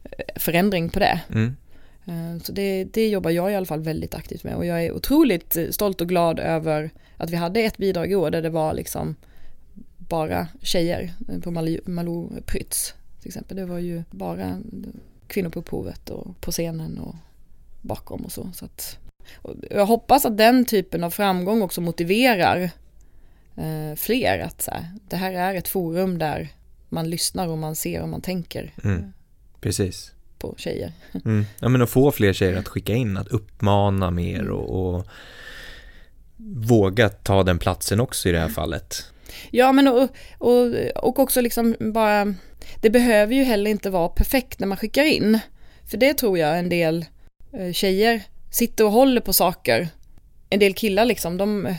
eh, 0.04 0.26
förändring 0.36 0.90
på 0.90 1.00
det. 1.00 1.22
Mm. 1.30 1.56
Eh, 2.10 2.42
så 2.44 2.52
det, 2.52 2.84
det 2.84 3.10
jobbar 3.10 3.30
jag 3.30 3.52
i 3.52 3.56
alla 3.56 3.66
fall 3.66 3.82
väldigt 3.82 4.16
aktivt 4.16 4.44
med 4.44 4.56
och 4.56 4.66
jag 4.66 4.86
är 4.86 4.92
otroligt 4.92 5.56
eh, 5.56 5.70
stolt 5.70 6.02
och 6.02 6.10
glad 6.10 6.40
över 6.40 6.92
att 7.18 7.30
vi 7.30 7.36
hade 7.36 7.60
ett 7.60 7.78
bidrag 7.78 8.12
i 8.12 8.16
år 8.16 8.32
där 8.32 8.42
det 8.42 8.50
var 8.50 8.74
liksom 8.74 9.16
bara 9.98 10.48
tjejer 10.62 11.14
eh, 11.30 11.40
på 11.40 11.52
Malou, 11.52 11.80
Malou 11.86 12.30
Prytz 12.46 12.94
till 13.20 13.28
exempel. 13.28 13.58
Det 13.58 13.66
var 13.66 13.80
ju 13.80 14.04
bara 14.12 14.62
kvinnor 15.28 15.50
på 15.50 15.60
upphovet 15.60 16.10
och 16.10 16.42
på 16.42 16.52
scenen 16.52 17.00
och 17.00 17.16
bakom 17.82 18.26
och 18.26 18.32
så. 18.32 18.50
så 18.54 18.66
att, 18.66 18.98
och 19.36 19.56
jag 19.72 19.86
hoppas 19.86 20.26
att 20.26 20.38
den 20.38 20.66
typen 20.66 21.04
av 21.04 21.10
framgång 21.10 21.62
också 21.62 21.82
motiverar 21.82 22.72
eh, 23.56 23.96
fler 23.96 24.40
att 24.40 24.62
så 24.62 24.72
här, 24.72 24.88
det 25.10 25.16
här 25.16 25.34
är 25.34 25.56
ett 25.56 25.68
forum 25.68 26.18
där 26.18 26.50
man 26.90 27.10
lyssnar 27.10 27.48
och 27.48 27.58
man 27.58 27.76
ser 27.76 28.02
och 28.02 28.10
man 28.10 28.22
tänker. 28.22 28.74
Mm. 28.84 29.14
Precis. 29.62 30.12
På 30.40 30.56
tjejer. 30.58 30.92
Mm. 31.26 31.46
Ja 31.60 31.70
men 31.70 31.82
att 31.82 31.90
få 31.90 32.12
fler 32.12 32.34
tjejer 32.34 32.58
att 32.58 32.68
skicka 32.68 32.94
in, 32.94 33.18
att 33.18 33.28
uppmana 33.28 34.12
mer 34.12 34.50
och, 34.50 34.96
och 34.96 35.08
våga 36.56 37.10
ta 37.10 37.44
den 37.44 37.60
platsen 37.60 38.00
också 38.00 38.30
i 38.30 38.32
det 38.32 38.40
här 38.40 38.50
fallet. 38.50 39.06
Ja 39.52 39.72
men 39.72 39.88
och, 39.88 40.10
och, 40.38 40.76
och 40.96 41.20
också 41.20 41.42
liksom 41.42 41.76
bara, 41.80 42.34
det 42.82 42.90
behöver 42.90 43.36
ju 43.36 43.44
heller 43.44 43.72
inte 43.72 43.90
vara 43.90 44.10
perfekt 44.10 44.60
när 44.60 44.68
man 44.68 44.78
skickar 44.78 45.04
in. 45.04 45.40
För 45.90 45.98
det 45.98 46.14
tror 46.14 46.38
jag 46.38 46.60
en 46.60 46.70
del 46.70 47.06
eh, 47.54 47.72
tjejer 47.72 48.22
sitter 48.52 48.86
och 48.86 48.92
håller 48.92 49.22
på 49.22 49.34
saker. 49.34 49.88
En 50.50 50.60
del 50.60 50.74
killar 50.74 51.06
liksom, 51.06 51.38
de, 51.38 51.76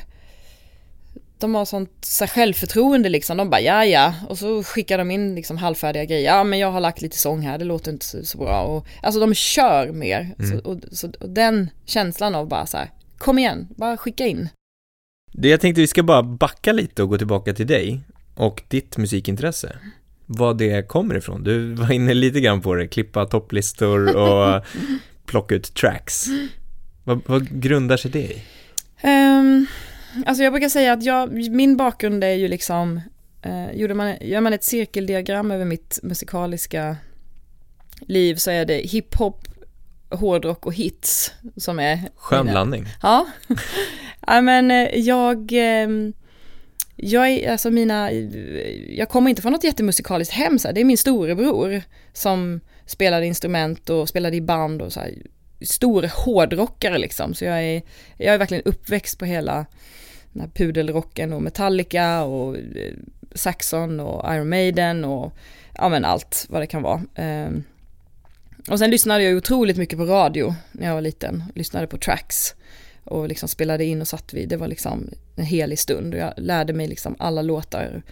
de 1.40 1.54
har 1.54 1.64
sånt 1.64 1.90
så 2.00 2.26
självförtroende 2.26 3.08
liksom. 3.08 3.36
De 3.36 3.50
bara 3.50 3.60
ja 3.60 3.84
ja 3.84 4.14
och 4.28 4.38
så 4.38 4.62
skickar 4.62 4.98
de 4.98 5.10
in 5.10 5.34
liksom 5.34 5.56
halvfärdiga 5.56 6.04
grejer. 6.04 6.24
Ja 6.24 6.44
men 6.44 6.58
jag 6.58 6.70
har 6.72 6.80
lagt 6.80 7.02
lite 7.02 7.18
sång 7.18 7.40
här, 7.40 7.58
det 7.58 7.64
låter 7.64 7.92
inte 7.92 8.06
så, 8.06 8.24
så 8.24 8.38
bra. 8.38 8.62
Och, 8.62 8.86
alltså 9.02 9.20
de 9.20 9.34
kör 9.34 9.92
mer. 9.92 10.34
Mm. 10.38 10.50
Så, 10.50 10.70
och, 10.70 10.78
så, 10.92 11.10
och 11.20 11.28
den 11.28 11.70
känslan 11.84 12.34
av 12.34 12.48
bara 12.48 12.66
så 12.66 12.76
här, 12.76 12.90
kom 13.18 13.38
igen, 13.38 13.68
bara 13.76 13.96
skicka 13.96 14.26
in. 14.26 14.48
Det 15.32 15.48
jag 15.48 15.60
tänkte 15.60 15.80
vi 15.80 15.86
ska 15.86 16.02
bara 16.02 16.22
backa 16.22 16.72
lite 16.72 17.02
och 17.02 17.08
gå 17.08 17.18
tillbaka 17.18 17.52
till 17.52 17.66
dig 17.66 18.00
och 18.34 18.62
ditt 18.68 18.96
musikintresse. 18.96 19.76
Vad 20.26 20.58
det 20.58 20.88
kommer 20.88 21.14
ifrån. 21.14 21.44
Du 21.44 21.74
var 21.74 21.92
inne 21.92 22.14
lite 22.14 22.40
grann 22.40 22.60
på 22.60 22.74
det, 22.74 22.88
klippa 22.88 23.26
topplistor 23.26 24.16
och 24.16 24.64
plocka 25.26 25.54
ut 25.54 25.74
tracks. 25.74 26.26
Vad, 27.04 27.20
vad 27.26 27.60
grundar 27.62 27.96
sig 27.96 28.10
det 28.10 28.18
i? 28.18 28.42
Um, 29.02 29.66
alltså 30.26 30.42
jag 30.44 30.52
brukar 30.52 30.68
säga 30.68 30.92
att 30.92 31.02
jag, 31.02 31.32
min 31.50 31.76
bakgrund 31.76 32.24
är 32.24 32.34
ju 32.34 32.48
liksom, 32.48 33.00
uh, 33.46 33.72
gjorde 33.72 33.94
man, 33.94 34.14
gör 34.20 34.40
man 34.40 34.52
ett 34.52 34.64
cirkeldiagram 34.64 35.50
över 35.50 35.64
mitt 35.64 35.98
musikaliska 36.02 36.96
liv 38.00 38.34
så 38.34 38.50
är 38.50 38.64
det 38.64 38.76
hiphop, 38.76 39.48
hårdrock 40.10 40.66
och 40.66 40.74
hits 40.74 41.32
som 41.56 41.78
är... 41.78 42.00
Skön 42.16 42.46
blandning. 42.46 42.86
Ja. 43.02 43.26
ja 44.26 44.40
men 44.40 44.70
eh, 44.70 44.98
jag... 44.98 45.52
Ehm, 45.52 46.12
jag 47.02 47.28
är, 47.28 47.50
alltså 47.52 47.70
mina, 47.70 48.12
jag 48.88 49.08
kommer 49.08 49.30
inte 49.30 49.42
från 49.42 49.52
något 49.52 49.64
jättemusikaliskt 49.64 50.34
hem 50.34 50.58
så 50.58 50.68
här. 50.68 50.72
det 50.72 50.80
är 50.80 50.84
min 50.84 50.98
storebror 50.98 51.82
som 52.12 52.60
spelade 52.86 53.26
instrument 53.26 53.90
och 53.90 54.08
spelade 54.08 54.36
i 54.36 54.40
band 54.40 54.82
och 54.82 54.92
så 54.92 55.00
här, 55.00 55.14
stor 55.60 56.24
hårdrockare 56.24 56.98
liksom. 56.98 57.34
Så 57.34 57.44
jag 57.44 57.62
är, 57.62 57.82
jag 58.16 58.34
är 58.34 58.38
verkligen 58.38 58.64
uppväxt 58.64 59.18
på 59.18 59.24
hela 59.24 59.66
den 60.32 60.42
här 60.42 60.48
pudelrocken 60.48 61.32
och 61.32 61.42
Metallica 61.42 62.22
och 62.22 62.56
eh, 62.56 62.94
Saxon 63.34 64.00
och 64.00 64.34
Iron 64.34 64.48
Maiden 64.48 65.04
och 65.04 65.32
ja 65.74 65.88
men 65.88 66.04
allt 66.04 66.46
vad 66.48 66.62
det 66.62 66.66
kan 66.66 66.82
vara. 66.82 67.02
Ehm, 67.14 67.62
och 68.68 68.78
sen 68.78 68.90
lyssnade 68.90 69.24
jag 69.24 69.36
otroligt 69.36 69.76
mycket 69.76 69.98
på 69.98 70.04
radio 70.04 70.54
när 70.72 70.86
jag 70.86 70.94
var 70.94 71.00
liten. 71.00 71.44
Lyssnade 71.54 71.86
på 71.86 71.98
tracks 71.98 72.54
och 73.04 73.28
liksom 73.28 73.48
spelade 73.48 73.84
in 73.84 74.00
och 74.00 74.08
satt 74.08 74.34
vid. 74.34 74.48
Det 74.48 74.56
var 74.56 74.68
liksom 74.68 75.10
en 75.36 75.44
helig 75.44 75.78
stund 75.78 76.14
och 76.14 76.20
jag 76.20 76.32
lärde 76.36 76.72
mig 76.72 76.86
liksom 76.86 77.16
alla 77.18 77.42
låtar 77.42 78.02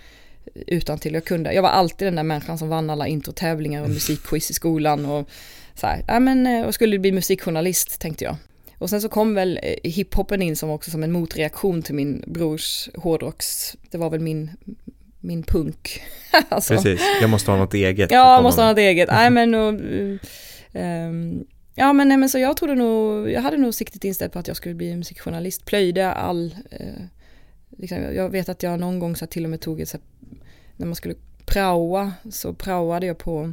utan 0.54 0.98
till 0.98 1.14
jag 1.14 1.24
kunde. 1.24 1.52
Jag 1.52 1.62
var 1.62 1.68
alltid 1.68 2.06
den 2.06 2.16
där 2.16 2.22
människan 2.22 2.58
som 2.58 2.68
vann 2.68 2.90
alla 2.90 3.06
introtävlingar 3.06 3.82
och 3.82 3.88
musikquiz 3.88 4.50
i 4.50 4.54
skolan 4.54 5.06
och 5.06 5.28
så 5.78 5.86
här, 5.86 6.04
ja 6.06 6.20
men 6.20 6.46
eh, 6.46 6.66
och 6.66 6.74
skulle 6.74 6.98
bli 6.98 7.12
musikjournalist 7.12 8.00
tänkte 8.00 8.24
jag. 8.24 8.36
Och 8.78 8.90
sen 8.90 9.00
så 9.00 9.08
kom 9.08 9.34
väl 9.34 9.60
eh, 9.62 9.90
hiphopen 9.90 10.42
in 10.42 10.56
som 10.56 10.70
också 10.70 10.90
som 10.90 11.02
en 11.02 11.12
motreaktion 11.12 11.82
till 11.82 11.94
min 11.94 12.24
brors 12.26 12.88
hårdrocks, 12.94 13.76
det 13.90 13.98
var 13.98 14.10
väl 14.10 14.20
min 14.20 14.50
min 15.20 15.42
punk. 15.42 16.02
alltså. 16.48 16.74
Precis, 16.74 17.00
jag 17.20 17.30
måste 17.30 17.50
ha 17.50 17.58
något 17.58 17.74
eget. 17.74 18.10
Ja, 18.10 18.34
jag 18.34 18.42
måste 18.42 18.62
ha 18.62 18.68
något 18.68 18.78
eget. 18.78 19.08
Nej 19.08 19.30
men 19.30 19.54
och, 19.54 19.74
um, 20.72 21.46
Ja 21.80 21.92
men, 21.92 22.08
nej, 22.08 22.16
men 22.16 22.28
så 22.28 22.38
jag 22.38 22.56
trodde 22.56 22.74
nog, 22.74 23.30
jag 23.30 23.40
hade 23.40 23.56
nog 23.56 23.74
siktet 23.74 24.04
inställt 24.04 24.32
på 24.32 24.38
att 24.38 24.48
jag 24.48 24.56
skulle 24.56 24.74
bli 24.74 24.96
musikjournalist, 24.96 25.64
plöjde 25.64 26.12
all, 26.12 26.54
eh, 26.70 27.02
liksom, 27.76 27.98
jag 27.98 28.30
vet 28.30 28.48
att 28.48 28.62
jag 28.62 28.80
någon 28.80 28.98
gång 28.98 29.16
så 29.16 29.26
till 29.26 29.44
och 29.44 29.50
med 29.50 29.60
tog 29.60 29.80
ett, 29.80 29.88
så 29.88 29.98
när 30.76 30.86
man 30.86 30.94
skulle 30.94 31.14
praoa 31.46 32.12
så 32.30 32.54
praoade 32.54 33.06
jag 33.06 33.18
på 33.18 33.52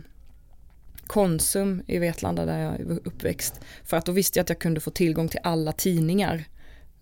Konsum 1.07 1.83
i 1.87 1.97
Vetlanda 1.97 2.45
där 2.45 2.59
jag 2.59 2.85
var 2.85 2.99
uppväxt. 3.03 3.61
För 3.83 3.97
att 3.97 4.05
då 4.05 4.11
visste 4.11 4.39
jag 4.39 4.43
att 4.43 4.49
jag 4.49 4.59
kunde 4.59 4.79
få 4.79 4.91
tillgång 4.91 5.27
till 5.27 5.39
alla 5.43 5.71
tidningar 5.71 6.45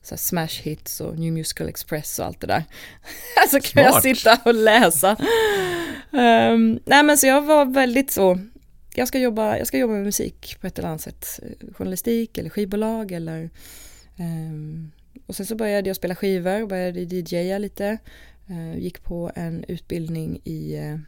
så 0.03 0.17
Smash 0.17 0.61
Hits 0.61 1.01
och 1.01 1.19
New 1.19 1.33
Musical 1.33 1.69
Express 1.69 2.19
och 2.19 2.25
allt 2.25 2.39
det 2.41 2.47
där. 2.47 2.63
så 3.51 3.59
kan 3.59 3.83
jag 3.83 4.01
sitta 4.01 4.39
och 4.45 4.53
läsa. 4.53 5.17
Um, 6.11 6.79
nej 6.85 7.03
men 7.03 7.17
så 7.17 7.27
jag 7.27 7.41
var 7.41 7.65
väldigt 7.65 8.11
så, 8.11 8.39
jag 8.95 9.07
ska, 9.07 9.19
jobba, 9.19 9.57
jag 9.57 9.67
ska 9.67 9.77
jobba 9.77 9.93
med 9.93 10.03
musik 10.03 10.57
på 10.61 10.67
ett 10.67 10.79
eller 10.79 10.89
annat 10.89 11.01
sätt. 11.01 11.39
Journalistik 11.75 12.37
eller 12.37 12.49
skivbolag 12.49 13.11
eller 13.11 13.49
um, 14.19 14.91
och 15.27 15.35
sen 15.35 15.45
så 15.45 15.55
började 15.55 15.89
jag 15.89 15.95
spela 15.95 16.15
skivor, 16.15 16.67
började 16.67 17.01
DJa 17.01 17.57
lite. 17.57 17.97
Uh, 18.49 18.77
gick 18.77 19.03
på 19.03 19.31
en 19.35 19.63
utbildning 19.67 20.41
i, 20.43 20.79
uh, 20.79 20.99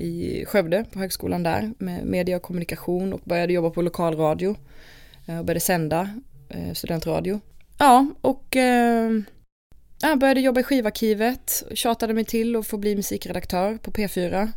i 0.00 0.44
Skövde 0.46 0.84
på 0.92 0.98
högskolan 0.98 1.42
där 1.42 1.74
med 1.78 2.04
media 2.06 2.36
och 2.36 2.42
kommunikation 2.42 3.12
och 3.12 3.20
började 3.24 3.52
jobba 3.52 3.70
på 3.70 3.82
lokalradio. 3.82 4.56
Uh, 5.28 5.38
och 5.38 5.44
började 5.44 5.60
sända 5.60 6.10
studentradio. 6.74 7.40
Ja, 7.80 8.06
och 8.20 8.56
eh, 8.56 9.10
jag 10.02 10.18
började 10.18 10.40
jobba 10.40 10.60
i 10.60 10.62
skivarkivet, 10.62 11.62
tjatade 11.74 12.14
mig 12.14 12.24
till 12.24 12.56
att 12.56 12.66
få 12.66 12.78
bli 12.78 12.96
musikredaktör 12.96 13.78
på 13.82 13.90
P4. 13.90 14.52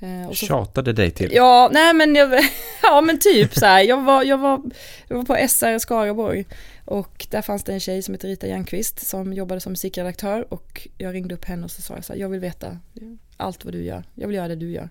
Eh, 0.00 0.28
och 0.28 0.36
så, 0.36 0.46
Tjatade 0.46 0.92
dig 0.92 1.10
till? 1.10 1.30
Ja, 1.32 1.70
nej 1.72 1.94
men 1.94 2.14
jag, 2.14 2.40
ja 2.82 3.00
men 3.00 3.18
typ 3.18 3.54
så 3.54 3.66
här. 3.66 3.82
Jag 3.82 4.04
var, 4.04 4.22
jag 4.22 4.38
var, 4.38 4.60
jag 5.08 5.16
var 5.16 5.24
på 5.24 5.48
SR 5.48 5.78
Skaraborg 5.78 6.44
och 6.84 7.26
där 7.30 7.42
fanns 7.42 7.64
det 7.64 7.72
en 7.72 7.80
tjej 7.80 8.02
som 8.02 8.14
heter 8.14 8.28
Rita 8.28 8.46
Järnqvist 8.46 9.06
som 9.06 9.32
jobbade 9.32 9.60
som 9.60 9.72
musikredaktör 9.72 10.52
och 10.54 10.88
jag 10.98 11.14
ringde 11.14 11.34
upp 11.34 11.44
henne 11.44 11.64
och 11.64 11.70
så 11.70 11.82
sa 11.82 11.94
jag 11.94 12.04
så 12.04 12.12
här, 12.12 12.20
jag 12.20 12.28
vill 12.28 12.40
veta 12.40 12.78
allt 13.36 13.64
vad 13.64 13.74
du 13.74 13.84
gör, 13.84 14.04
jag 14.14 14.26
vill 14.28 14.36
göra 14.36 14.48
det 14.48 14.56
du 14.56 14.70
gör. 14.70 14.90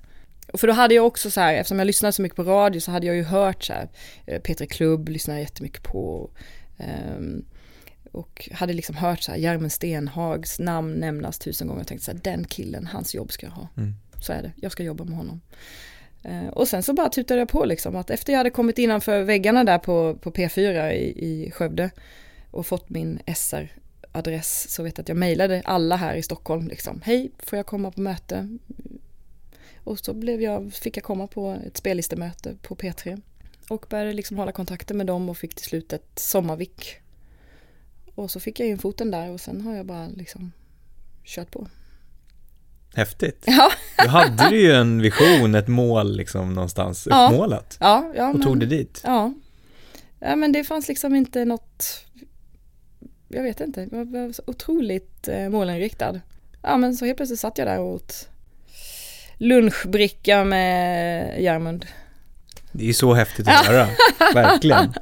Och 0.53 0.59
för 0.59 0.67
då 0.67 0.73
hade 0.73 0.93
jag 0.93 1.05
också 1.05 1.31
så 1.31 1.41
här, 1.41 1.53
eftersom 1.53 1.79
jag 1.79 1.85
lyssnade 1.85 2.11
så 2.11 2.21
mycket 2.21 2.35
på 2.35 2.43
radio 2.43 2.79
så 2.79 2.91
hade 2.91 3.07
jag 3.07 3.15
ju 3.15 3.23
hört 3.23 3.63
så 3.63 3.73
här, 3.73 3.89
eh, 4.25 4.41
Petri 4.41 4.67
Klubb 4.67 5.09
lyssnade 5.09 5.39
jag 5.39 5.43
jättemycket 5.43 5.83
på. 5.83 6.29
Um, 7.17 7.45
och 8.11 8.49
hade 8.53 8.73
liksom 8.73 8.95
hört 8.95 9.21
så 9.21 9.31
här 9.31 9.37
Järmen 9.39 9.69
Stenhags 9.69 10.59
namn 10.59 10.93
nämnas 10.93 11.39
tusen 11.39 11.67
gånger 11.67 11.81
och 11.81 11.87
tänkte 11.87 12.05
så 12.05 12.11
här, 12.11 12.19
den 12.23 12.45
killen, 12.45 12.87
hans 12.87 13.15
jobb 13.15 13.31
ska 13.31 13.45
jag 13.45 13.53
ha. 13.53 13.67
Mm. 13.77 13.93
Så 14.21 14.33
är 14.33 14.41
det, 14.41 14.51
jag 14.55 14.71
ska 14.71 14.83
jobba 14.83 15.03
med 15.03 15.17
honom. 15.17 15.41
Uh, 16.25 16.47
och 16.47 16.67
sen 16.67 16.83
så 16.83 16.93
bara 16.93 17.09
tutade 17.09 17.39
jag 17.39 17.49
på 17.49 17.65
liksom 17.65 17.95
att 17.95 18.09
efter 18.09 18.33
jag 18.33 18.37
hade 18.37 18.49
kommit 18.49 18.77
innanför 18.77 19.21
väggarna 19.21 19.63
där 19.63 19.79
på, 19.79 20.17
på 20.21 20.31
P4 20.31 20.91
i, 20.91 21.25
i 21.25 21.51
Skövde 21.51 21.89
och 22.51 22.65
fått 22.65 22.89
min 22.89 23.19
SR-adress 24.13 24.69
så 24.69 24.83
vet 24.83 24.97
jag 24.97 25.03
att 25.03 25.09
jag 25.09 25.17
mejlade 25.17 25.61
alla 25.65 25.95
här 25.95 26.15
i 26.15 26.23
Stockholm 26.23 26.67
liksom. 26.67 27.01
Hej, 27.03 27.31
får 27.39 27.57
jag 27.57 27.65
komma 27.65 27.91
på 27.91 28.01
möte? 28.01 28.57
Och 29.83 29.99
så 29.99 30.13
blev 30.13 30.41
jag, 30.41 30.73
fick 30.73 30.97
jag 30.97 31.03
komma 31.03 31.27
på 31.27 31.57
ett 31.67 31.77
spellistemöte 31.77 32.55
på 32.61 32.75
P3 32.75 33.21
och 33.67 33.85
började 33.89 34.13
liksom 34.13 34.37
hålla 34.37 34.51
kontakter 34.51 34.95
med 34.95 35.07
dem 35.07 35.29
och 35.29 35.37
fick 35.37 35.55
till 35.55 35.65
slut 35.65 35.93
ett 35.93 36.19
sommarvik. 36.19 36.95
Och 38.15 38.31
så 38.31 38.39
fick 38.39 38.59
jag 38.59 38.69
in 38.69 38.77
foten 38.77 39.11
där 39.11 39.29
och 39.29 39.41
sen 39.41 39.61
har 39.61 39.75
jag 39.75 39.85
bara 39.85 40.07
liksom 40.07 40.51
kört 41.23 41.51
på. 41.51 41.67
Häftigt. 42.95 43.43
Ja. 43.47 43.71
Du 43.97 44.09
hade 44.09 44.55
ju 44.55 44.71
en 44.71 45.01
vision, 45.01 45.55
ett 45.55 45.67
mål 45.67 46.15
liksom 46.15 46.53
någonstans 46.53 47.07
uppmålat. 47.07 47.77
Ja, 47.79 48.11
ja, 48.15 48.29
och 48.29 48.35
men, 48.35 48.47
tog 48.47 48.59
det 48.59 48.65
dit. 48.65 49.01
Ja. 49.03 49.33
ja, 50.19 50.35
men 50.35 50.51
det 50.51 50.63
fanns 50.63 50.87
liksom 50.87 51.15
inte 51.15 51.45
något, 51.45 52.05
jag 53.33 53.43
vet 53.43 53.59
inte, 53.59 53.87
jag 53.91 54.11
var 54.11 54.33
så 54.33 54.41
otroligt 54.45 55.27
eh, 55.27 55.49
målinriktad. 55.49 56.19
Ja, 56.61 56.77
men 56.77 56.95
så 56.95 57.05
helt 57.05 57.17
plötsligt 57.17 57.39
satt 57.39 57.57
jag 57.57 57.67
där 57.67 57.79
och 57.79 57.93
åt 57.93 58.29
lunchbricka 59.37 60.43
med 60.43 61.41
Järmund. 61.41 61.85
Det 62.71 62.89
är 62.89 62.93
så 62.93 63.13
häftigt 63.13 63.47
att 63.47 63.65
höra, 63.65 63.87
verkligen. 64.33 64.93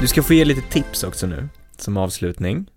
Du 0.00 0.08
ska 0.08 0.22
få 0.22 0.34
ge 0.34 0.44
lite 0.44 0.62
tips 0.70 1.04
också 1.04 1.26
nu, 1.26 1.48
som 1.76 1.96
avslutning. 1.96 2.70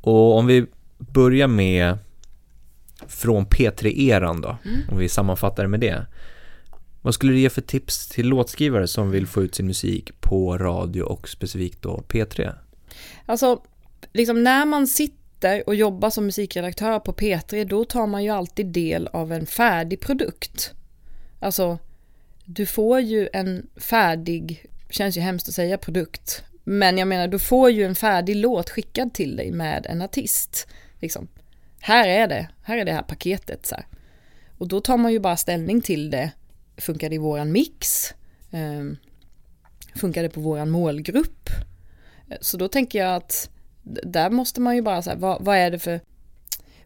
Och 0.00 0.38
om 0.38 0.46
vi 0.46 0.66
börjar 0.98 1.48
med 1.48 1.98
från 3.06 3.46
P3-eran 3.46 4.40
då, 4.40 4.58
mm. 4.64 4.80
om 4.88 4.98
vi 4.98 5.08
sammanfattar 5.08 5.62
det 5.62 5.68
med 5.68 5.80
det. 5.80 6.06
Vad 7.02 7.14
skulle 7.14 7.32
du 7.32 7.38
ge 7.38 7.50
för 7.50 7.62
tips 7.62 8.08
till 8.08 8.26
låtskrivare 8.26 8.88
som 8.88 9.10
vill 9.10 9.26
få 9.26 9.42
ut 9.42 9.54
sin 9.54 9.66
musik 9.66 10.20
på 10.20 10.58
radio 10.58 11.02
och 11.02 11.28
specifikt 11.28 11.82
då 11.82 12.04
P3? 12.08 12.54
Alltså, 13.26 13.62
liksom 14.12 14.42
när 14.42 14.64
man 14.64 14.86
sitter 14.86 15.68
och 15.68 15.74
jobbar 15.74 16.10
som 16.10 16.26
musikredaktör 16.26 16.98
på 16.98 17.12
P3 17.12 17.64
då 17.64 17.84
tar 17.84 18.06
man 18.06 18.24
ju 18.24 18.30
alltid 18.30 18.66
del 18.66 19.06
av 19.06 19.32
en 19.32 19.46
färdig 19.46 20.00
produkt. 20.00 20.72
Alltså, 21.40 21.78
du 22.44 22.66
får 22.66 23.00
ju 23.00 23.28
en 23.32 23.66
färdig, 23.76 24.66
känns 24.90 25.16
ju 25.16 25.20
hemskt 25.20 25.48
att 25.48 25.54
säga 25.54 25.78
produkt, 25.78 26.44
men 26.64 26.98
jag 26.98 27.08
menar 27.08 27.28
du 27.28 27.38
får 27.38 27.70
ju 27.70 27.84
en 27.84 27.94
färdig 27.94 28.36
låt 28.36 28.70
skickad 28.70 29.14
till 29.14 29.36
dig 29.36 29.52
med 29.52 29.86
en 29.86 30.02
artist. 30.02 30.68
Liksom. 30.98 31.28
Här 31.80 32.08
är 32.08 32.28
det, 32.28 32.48
här 32.62 32.78
är 32.78 32.84
det 32.84 32.92
här 32.92 33.02
paketet. 33.02 33.66
Så 33.66 33.74
här. 33.74 33.86
Och 34.58 34.68
då 34.68 34.80
tar 34.80 34.96
man 34.96 35.12
ju 35.12 35.18
bara 35.18 35.36
ställning 35.36 35.80
till 35.80 36.10
det. 36.10 36.30
Funkar 36.80 37.08
det 37.08 37.14
i 37.14 37.18
våran 37.18 37.52
mix? 37.52 38.14
Ehm, 38.50 38.96
Funkar 39.94 40.22
det 40.22 40.28
på 40.28 40.40
våran 40.40 40.70
målgrupp? 40.70 41.50
Så 42.40 42.56
då 42.56 42.68
tänker 42.68 42.98
jag 42.98 43.16
att 43.16 43.50
där 43.82 44.30
måste 44.30 44.60
man 44.60 44.76
ju 44.76 44.82
bara 44.82 45.02
säga, 45.02 45.16
vad, 45.16 45.44
vad, 45.44 45.56
är 45.56 45.70
det 45.70 45.78
för 45.78 46.00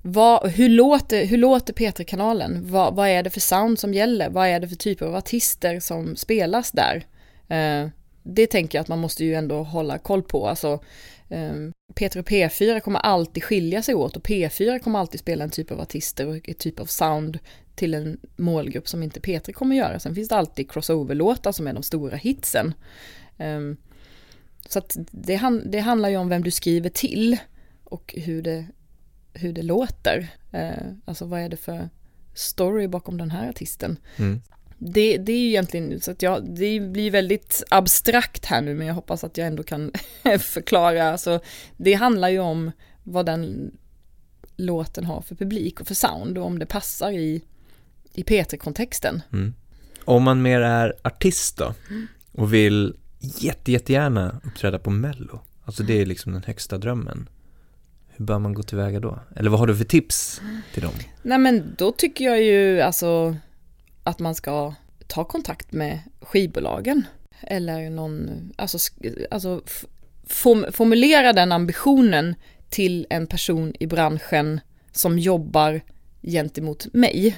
vad, 0.03 0.51
hur, 0.51 0.69
låter, 0.69 1.27
hur 1.27 1.39
låter 1.39 1.73
P3-kanalen? 1.73 2.71
Vad, 2.71 2.95
vad 2.95 3.09
är 3.09 3.23
det 3.23 3.31
för 3.31 3.41
sound 3.41 3.79
som 3.79 3.95
gäller? 3.95 4.31
Vad 4.31 4.49
är 4.49 4.61
det 4.61 4.69
för 4.69 4.77
typer 4.77 5.07
av 5.07 5.15
artister 5.15 5.81
som 5.81 6.17
spelas 6.17 6.73
där? 6.73 7.07
Eh, 7.49 7.89
det 8.23 8.47
tänker 8.47 8.79
jag 8.79 8.83
att 8.83 8.89
man 8.89 8.99
måste 8.99 9.25
ju 9.25 9.35
ändå 9.35 9.63
hålla 9.63 9.99
koll 9.99 10.23
på. 10.23 10.49
Alltså, 10.49 10.73
eh, 11.29 11.53
P3 11.95 12.19
och 12.19 12.29
P4 12.29 12.81
kommer 12.81 12.99
alltid 12.99 13.45
skilja 13.45 13.83
sig 13.83 13.95
åt 13.95 14.17
och 14.17 14.23
P4 14.23 14.79
kommer 14.79 14.99
alltid 14.99 15.21
spela 15.21 15.45
en 15.45 15.51
typ 15.51 15.71
av 15.71 15.81
artister 15.81 16.27
och 16.27 16.49
ett 16.49 16.59
typ 16.59 16.81
av 16.81 16.87
sound 16.87 17.39
till 17.75 17.95
en 17.95 18.21
målgrupp 18.37 18.89
som 18.89 19.03
inte 19.03 19.21
P3 19.21 19.53
kommer 19.53 19.77
göra. 19.77 19.99
Sen 19.99 20.15
finns 20.15 20.29
det 20.29 20.37
alltid 20.37 20.71
crossover-låtar 20.71 21.53
som 21.53 21.67
är 21.67 21.73
de 21.73 21.83
stora 21.83 22.17
hitsen. 22.17 22.75
Um, 23.39 23.77
så 24.69 24.83
det, 25.11 25.61
det, 25.65 25.81
handlar 25.81 26.09
ju 26.09 26.17
om 26.17 26.29
vem 26.29 26.43
du 26.43 26.51
skriver 26.51 26.91
till 26.91 27.37
och 27.85 28.15
hur 28.17 28.43
det, 28.43 28.67
hur 29.33 29.53
det 29.53 29.63
låter. 29.63 30.29
Uh, 30.55 30.93
alltså 31.05 31.25
vad 31.25 31.41
är 31.41 31.49
det 31.49 31.57
för 31.57 31.89
story 32.35 32.89
bakom 32.89 33.19
den 33.19 33.31
här 33.31 33.49
artisten. 33.49 33.97
Mm. 34.17 34.43
Det, 34.79 35.17
det 35.17 35.33
är 35.33 35.39
ju 35.39 35.49
egentligen, 35.49 36.01
så 36.01 36.11
att 36.11 36.23
jag, 36.23 36.57
det 36.57 36.81
blir 36.81 37.11
väldigt 37.11 37.65
abstrakt 37.71 38.45
här 38.45 38.63
nu 38.63 38.75
men 38.75 38.87
jag 38.87 38.95
hoppas 38.95 39.25
att 39.25 39.39
jag 39.39 39.47
ändå 39.47 39.63
kan 39.63 39.93
förklara. 40.41 41.13
Alltså, 41.13 41.41
det 41.77 41.95
handlar 41.95 42.29
ju 42.29 42.39
om 42.39 42.73
vad 43.03 43.27
den 43.27 43.73
låten 44.57 45.05
har 45.05 45.21
för 45.21 45.35
publik 45.35 45.81
och 45.81 45.87
för 45.87 45.95
sound 45.95 46.39
och 46.39 46.47
om 46.47 46.59
det 46.59 46.67
passar 46.67 47.13
i, 47.13 47.43
i 48.15 48.23
P3-kontexten. 48.23 49.23
Mm. 49.33 49.55
Om 50.05 50.23
man 50.23 50.43
mer 50.43 50.61
är 50.61 50.95
artist 51.03 51.57
då 51.57 51.75
och 52.33 52.55
vill 52.55 52.97
jätte, 53.19 53.73
jättegärna 53.73 54.41
uppträda 54.45 54.79
på 54.79 54.91
Mello, 54.91 55.41
alltså 55.65 55.83
det 55.83 56.01
är 56.03 56.07
liksom 56.07 56.33
den 56.33 56.43
högsta 56.43 56.79
drömmen. 56.79 57.29
Hur 58.09 58.25
bör 58.25 58.39
man 58.39 58.55
gå 58.55 58.63
tillväga 58.63 59.01
då? 59.01 59.19
Eller 59.37 59.51
vad 59.51 59.61
har 59.61 59.67
du 59.67 59.77
för 59.77 59.85
tips 59.85 60.41
till 60.75 60.83
dem? 60.83 60.93
Nej 61.23 61.39
men 61.39 61.75
då 61.79 61.93
tycker 61.93 62.25
jag 62.25 62.43
ju 62.43 62.81
alltså 62.81 63.37
att 64.03 64.19
man 64.19 64.35
ska 64.35 64.75
ta 65.07 65.25
kontakt 65.25 65.73
med 65.73 66.01
skivbolagen 66.21 67.07
eller 67.41 67.91
någon, 67.91 68.31
alltså, 68.57 68.79
alltså 69.31 69.63
form, 70.27 70.67
formulera 70.73 71.33
den 71.33 71.53
ambitionen 71.53 72.35
till 72.69 73.07
en 73.11 73.27
person 73.27 73.75
i 73.81 73.87
branschen 73.87 74.61
som 74.93 75.19
jobbar 75.19 75.81
gentemot 76.23 76.95
mig. 76.95 77.37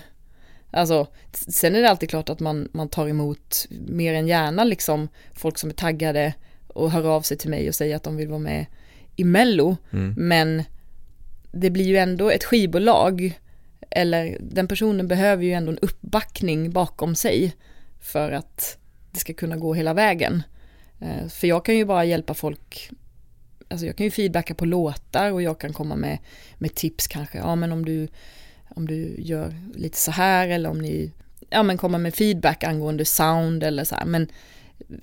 Alltså, 0.71 1.07
sen 1.33 1.75
är 1.75 1.83
det 1.83 1.91
alltid 1.91 2.11
klart 2.11 2.29
att 2.29 2.41
man, 2.41 2.69
man 2.73 2.89
tar 2.89 3.09
emot 3.09 3.67
mer 3.71 4.15
än 4.15 4.29
gärna 4.29 4.65
liksom 4.65 5.09
folk 5.33 5.59
som 5.59 5.71
är 5.71 5.75
taggade 5.75 6.35
och 6.69 6.91
hör 6.91 7.05
av 7.05 7.23
sig 7.23 7.39
till 7.39 7.51
mig 7.51 7.69
och 7.69 7.75
säger 7.75 7.97
att 7.97 8.03
de 8.03 8.17
vill 8.17 8.29
vara 8.29 8.39
med 8.39 8.67
i 9.17 9.25
Mello. 9.25 9.77
Mm. 9.93 10.15
Men 10.17 10.63
det 11.53 11.71
blir 11.71 11.85
ju 11.85 11.97
ändå 11.97 12.31
ett 12.31 12.45
skivbolag 12.45 13.39
eller 13.91 14.37
den 14.41 14.69
personen 14.69 15.09
behöver 15.09 15.45
ju 15.45 15.53
ändå 15.53 15.73
en 15.73 15.79
uppbackning 15.79 16.71
bakom 16.71 17.15
sig 17.15 17.57
för 18.01 18.33
att 18.33 18.79
det 19.13 19.19
ska 19.21 19.35
kunna 19.35 19.57
gå 19.57 19.75
hela 19.75 19.95
vägen. 19.95 20.43
Eh, 21.01 21.29
för 21.29 21.47
jag 21.47 21.65
kan 21.65 21.77
ju 21.77 21.85
bara 21.85 22.05
hjälpa 22.05 22.35
folk, 22.35 22.91
alltså 23.69 23.87
jag 23.87 23.97
kan 23.97 24.05
ju 24.05 24.11
feedbacka 24.11 24.55
på 24.55 24.65
låtar 24.65 25.33
och 25.33 25.43
jag 25.43 25.61
kan 25.61 25.73
komma 25.73 25.97
med, 25.97 26.19
med 26.59 26.75
tips 26.75 27.07
kanske, 27.07 27.39
ja 27.39 27.57
men 27.57 27.73
om 27.73 27.85
du, 27.85 28.09
om 28.77 28.87
du 28.89 29.15
gör 29.19 29.55
lite 29.75 29.99
så 29.99 30.11
här 30.11 30.49
eller 30.49 30.71
om 30.71 30.79
ni, 30.79 31.13
ja 31.51 31.63
men 31.63 31.79
komma 31.79 31.99
med 31.99 32.15
feedback 32.15 32.65
angående 32.65 33.05
sound 33.05 33.63
eller 33.63 33.85
så 33.85 33.95
här, 33.95 34.05
men 34.05 34.29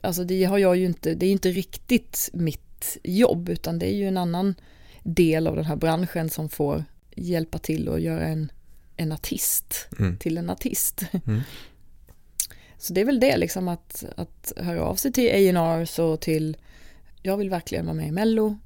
alltså 0.02 0.24
det 0.24 0.44
har 0.44 0.58
jag 0.58 0.78
ju 0.78 0.86
inte, 0.86 1.14
det 1.14 1.26
är 1.26 1.32
inte 1.32 1.52
riktigt 1.52 2.30
mitt 2.34 2.98
jobb 3.04 3.50
utan 3.50 3.80
det 3.80 3.94
är 3.94 3.96
ju 3.96 4.08
en 4.08 4.18
annan 4.18 4.56
del 5.04 5.48
av 5.48 5.56
den 5.56 5.66
här 5.66 5.76
branschen 5.76 6.30
som 6.30 6.50
får 6.50 6.84
hjälpa 7.16 7.58
till 7.58 7.90
och 7.90 8.00
göra 8.00 8.26
en 8.26 8.52
en 8.96 9.12
artist 9.12 9.88
mm. 10.00 10.18
till 10.18 10.38
en 10.38 10.50
artist. 10.50 11.04
Mm. 11.28 11.42
Så 12.78 12.94
det 12.94 13.02
är 13.02 13.06
väl 13.06 13.20
det 13.20 13.38
liksom 13.38 13.68
att, 13.68 14.06
att 14.18 14.54
höra 14.58 14.84
av 14.84 14.96
sig 14.96 15.12
till 15.12 15.56
A&R 15.58 16.00
och 16.00 16.22
till 16.22 16.58
jag 17.22 17.38
vill 17.38 17.50
verkligen 17.50 17.86
vara 17.86 17.96
med 17.96 18.08
i 18.08 18.12
Mello, 18.12 18.60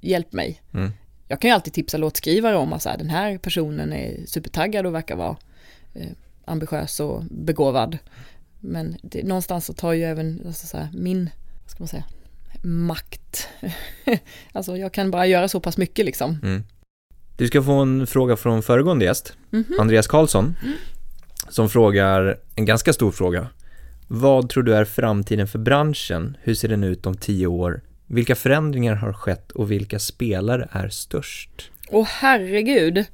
hjälp 0.00 0.32
mig. 0.32 0.62
Mm. 0.74 0.90
Jag 1.32 1.40
kan 1.40 1.50
ju 1.50 1.54
alltid 1.54 1.72
tipsa 1.72 1.96
låtskrivare 1.96 2.56
om 2.56 2.72
att 2.72 2.82
så 2.82 2.88
här, 2.88 2.98
den 2.98 3.10
här 3.10 3.38
personen 3.38 3.92
är 3.92 4.26
supertaggad 4.26 4.86
och 4.86 4.94
verkar 4.94 5.16
vara 5.16 5.36
eh, 5.94 6.08
ambitiös 6.44 7.00
och 7.00 7.24
begåvad. 7.30 7.98
Men 8.60 8.96
det, 9.02 9.22
någonstans 9.22 9.66
så 9.66 9.72
tar 9.72 9.92
ju 9.92 10.02
även 10.02 10.42
alltså 10.46 10.66
så 10.66 10.76
här, 10.76 10.88
min, 10.92 11.30
vad 11.62 11.70
ska 11.70 11.82
man 11.82 11.88
säga, 11.88 12.04
makt. 12.62 13.48
alltså 14.52 14.76
jag 14.76 14.92
kan 14.92 15.10
bara 15.10 15.26
göra 15.26 15.48
så 15.48 15.60
pass 15.60 15.76
mycket 15.76 16.04
liksom. 16.04 16.38
Mm. 16.42 16.62
Du 17.36 17.46
ska 17.46 17.62
få 17.62 17.72
en 17.72 18.06
fråga 18.06 18.36
från 18.36 18.62
föregående 18.62 19.04
gäst, 19.04 19.36
mm 19.52 19.64
-hmm. 19.64 19.80
Andreas 19.80 20.06
Karlsson, 20.06 20.54
som 21.48 21.68
frågar 21.68 22.38
en 22.54 22.64
ganska 22.64 22.92
stor 22.92 23.10
fråga. 23.10 23.48
Vad 24.08 24.48
tror 24.48 24.62
du 24.62 24.74
är 24.74 24.84
framtiden 24.84 25.48
för 25.48 25.58
branschen? 25.58 26.36
Hur 26.42 26.54
ser 26.54 26.68
den 26.68 26.84
ut 26.84 27.06
om 27.06 27.16
tio 27.16 27.46
år? 27.46 27.80
Vilka 28.12 28.34
förändringar 28.34 28.94
har 28.94 29.12
skett 29.12 29.52
och 29.52 29.70
vilka 29.70 29.98
spelare 29.98 30.68
är 30.72 30.88
störst? 30.88 31.70
Åh 31.90 32.02
oh, 32.02 32.06
herregud. 32.06 32.94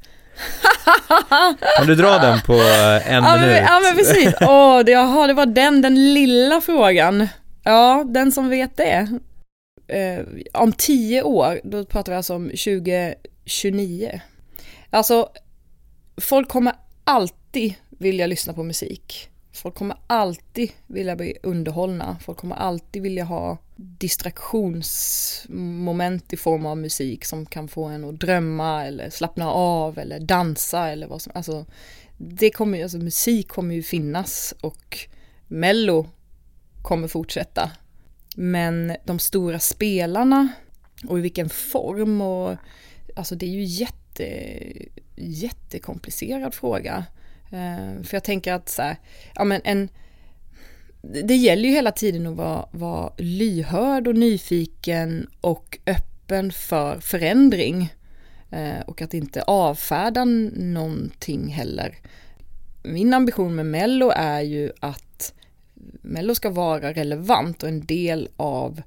kan 1.79 1.87
du 1.87 1.95
dra 1.95 2.19
den 2.19 2.41
på 2.41 2.53
en 2.53 3.25
ja, 3.25 3.37
minut? 3.37 3.49
Men, 3.49 3.65
ja 3.65 3.81
men 3.85 3.97
precis, 3.97 4.35
åh, 4.41 4.81
oh, 4.81 4.85
det, 4.85 4.93
jaha, 4.93 5.27
det 5.27 5.35
var 5.35 5.47
den, 5.47 5.83
den 5.83 6.15
lilla 6.15 6.61
frågan. 6.61 7.29
Ja, 7.63 8.05
den 8.09 8.33
som 8.33 8.49
vet 8.49 8.77
det. 8.77 9.19
Eh, 9.89 10.21
om 10.53 10.73
tio 10.73 11.23
år, 11.23 11.61
då 11.65 11.85
pratar 11.85 12.13
vi 12.13 12.17
alltså 12.17 12.35
om 12.35 12.51
20, 12.55 13.15
29. 13.45 14.21
Alltså, 14.91 15.29
folk 16.21 16.49
kommer 16.49 16.73
alltid 17.05 17.75
vilja 17.89 18.27
lyssna 18.27 18.53
på 18.53 18.63
musik. 18.63 19.29
Folk 19.53 19.75
kommer 19.75 19.97
alltid 20.07 20.71
vilja 20.87 21.17
bli 21.17 21.37
underhållna. 21.43 22.17
Folk 22.25 22.39
kommer 22.39 22.57
alltid 22.57 23.03
vilja 23.03 23.25
ha 23.25 23.59
distraktionsmoment 23.81 26.33
i 26.33 26.37
form 26.37 26.67
av 26.67 26.77
musik 26.77 27.25
som 27.25 27.47
kan 27.47 27.69
få 27.69 27.85
en 27.85 28.05
att 28.05 28.21
drömma 28.21 28.85
eller 28.85 29.11
slappna 29.11 29.51
av 29.51 29.99
eller 29.99 30.21
dansa 30.21 30.89
eller 30.89 31.07
vad 31.07 31.23
som 31.23 31.33
Alltså, 31.35 31.67
det 32.17 32.51
kommer, 32.51 32.83
alltså 32.83 32.99
musik 32.99 33.49
kommer 33.49 33.75
ju 33.75 33.83
finnas 33.83 34.55
och 34.61 34.99
mello 35.47 36.07
kommer 36.83 37.09
fortsätta. 37.09 37.71
Men 38.37 38.97
de 39.05 39.19
stora 39.19 39.59
spelarna 39.59 40.49
och 41.09 41.19
i 41.19 41.23
vilken 41.23 41.49
form 41.49 42.21
och 42.21 42.57
alltså 43.17 43.35
det 43.35 43.47
är 43.47 43.51
ju 43.51 43.65
jätte, 43.65 44.49
jättekomplicerad 45.17 46.55
fråga. 46.55 47.05
Eh, 47.51 48.03
för 48.03 48.17
jag 48.17 48.25
tänker 48.25 48.53
att 48.53 48.69
så 48.69 48.83
här, 48.83 48.97
ja 49.35 49.45
men 49.45 49.61
en, 49.65 49.89
det 51.03 51.37
gäller 51.37 51.69
ju 51.69 51.75
hela 51.75 51.93
tiden 51.93 52.27
att 52.27 52.37
vara, 52.37 52.69
vara 52.71 53.13
lyhörd 53.17 54.09
och 54.09 54.17
nyfiken 54.17 55.31
och 55.41 55.79
öppen 55.87 56.53
för 56.53 57.01
förändring. 57.01 57.95
Eh, 58.51 58.81
och 58.87 59.03
att 59.03 59.15
inte 59.15 59.43
avfärda 59.43 60.25
någonting 60.25 61.49
heller. 61.49 61.97
Min 62.83 63.15
ambition 63.15 63.55
med 63.55 63.67
Mello 63.67 64.11
är 64.17 64.41
ju 64.41 64.73
att 64.81 65.35
Mello 66.03 66.35
ska 66.35 66.51
vara 66.51 66.93
relevant 66.93 67.63
och 67.63 67.69
en 67.69 67.87
del 67.87 68.29
av 68.37 68.83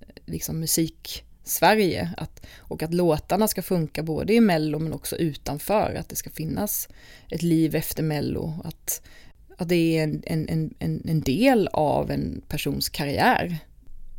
eh, 0.00 0.06
liksom 0.26 0.60
musik 0.60 1.24
Sverige. 1.44 2.10
Att, 2.16 2.46
och 2.58 2.82
att 2.82 2.94
låtarna 2.94 3.48
ska 3.48 3.62
funka 3.62 4.02
både 4.02 4.34
i 4.34 4.40
Mello 4.40 4.78
men 4.78 4.92
också 4.92 5.16
utanför. 5.16 5.96
Att 6.00 6.08
det 6.08 6.16
ska 6.16 6.30
finnas 6.30 6.88
ett 7.28 7.42
liv 7.42 7.74
efter 7.74 8.02
Mello. 8.02 8.54
Att, 8.64 9.02
att 9.62 9.68
det 9.68 9.98
är 9.98 10.02
en, 10.02 10.22
en, 10.26 10.74
en, 10.78 11.02
en 11.04 11.20
del 11.20 11.68
av 11.72 12.10
en 12.10 12.42
persons 12.48 12.88
karriär. 12.88 13.58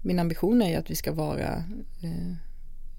Min 0.02 0.20
ambition 0.20 0.62
är 0.62 0.70
ju 0.70 0.76
att 0.76 0.92
vi 0.92 0.96
ska 0.96 1.12
vara 1.12 1.64
eh, 2.04 2.34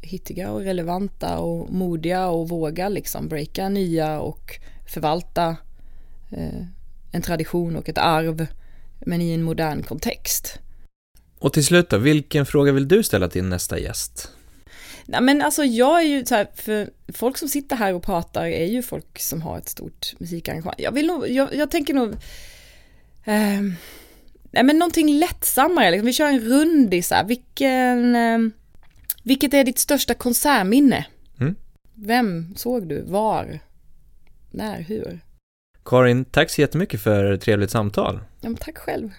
hittiga 0.01 0.51
och 0.51 0.61
relevanta 0.61 1.39
och 1.39 1.71
modiga 1.71 2.29
och 2.29 2.49
våga 2.49 2.89
liksom 2.89 3.29
breaka 3.29 3.69
nya 3.69 4.21
och 4.21 4.59
förvalta 4.87 5.57
eh, 6.31 6.67
en 7.13 7.23
tradition 7.23 7.77
och 7.77 7.89
ett 7.89 7.99
arv 7.99 8.47
men 9.01 9.21
i 9.21 9.33
en 9.33 9.43
modern 9.43 9.83
kontext. 9.83 10.59
Och 11.39 11.53
till 11.53 11.65
slut 11.65 11.91
då, 11.91 11.99
vilken 11.99 12.47
fråga 12.47 12.73
vill 12.73 12.89
du 12.89 13.03
ställa 13.03 13.29
till 13.29 13.45
nästa 13.45 13.79
gäst? 13.79 14.31
Nej 15.07 15.21
men 15.21 15.43
alltså 15.43 15.65
jag 15.65 16.03
är 16.03 16.07
ju 16.07 16.25
så 16.25 16.35
här, 16.35 16.49
för 16.55 16.91
folk 17.13 17.39
som 17.39 17.49
sitter 17.49 17.77
här 17.77 17.95
och 17.95 18.03
pratar 18.03 18.45
är 18.45 18.67
ju 18.67 18.83
folk 18.83 19.19
som 19.19 19.43
har 19.43 19.59
ett 19.59 19.69
stort 19.69 20.15
musikengagemang. 20.19 20.75
Jag 20.79 20.93
vill 20.93 21.07
nog, 21.07 21.29
jag, 21.29 21.55
jag 21.55 21.71
tänker 21.71 21.95
nog, 21.95 22.13
eh, 23.25 23.63
nej 24.51 24.63
men 24.63 24.79
någonting 24.79 25.19
lättsammare, 25.19 25.91
liksom. 25.91 26.07
vi 26.07 26.13
kör 26.13 26.27
en 26.29 26.41
rundis 26.41 27.11
här, 27.11 27.25
vilken, 27.25 28.17
eh, 28.17 28.39
vilket 29.23 29.55
är 29.55 29.65
ditt 29.65 29.79
största 29.79 30.15
konsertminne? 30.15 31.07
Mm. 31.41 31.55
Vem 31.95 32.55
såg 32.57 32.89
du, 32.89 33.03
var, 33.03 33.61
när, 34.51 34.81
hur? 34.81 35.21
Karin, 35.85 36.25
tack 36.25 36.51
så 36.51 36.61
jättemycket 36.61 37.01
för 37.01 37.33
ett 37.33 37.41
trevligt 37.41 37.71
samtal. 37.71 38.21
Ja 38.41 38.51
tack 38.61 38.79
själv. 38.79 39.11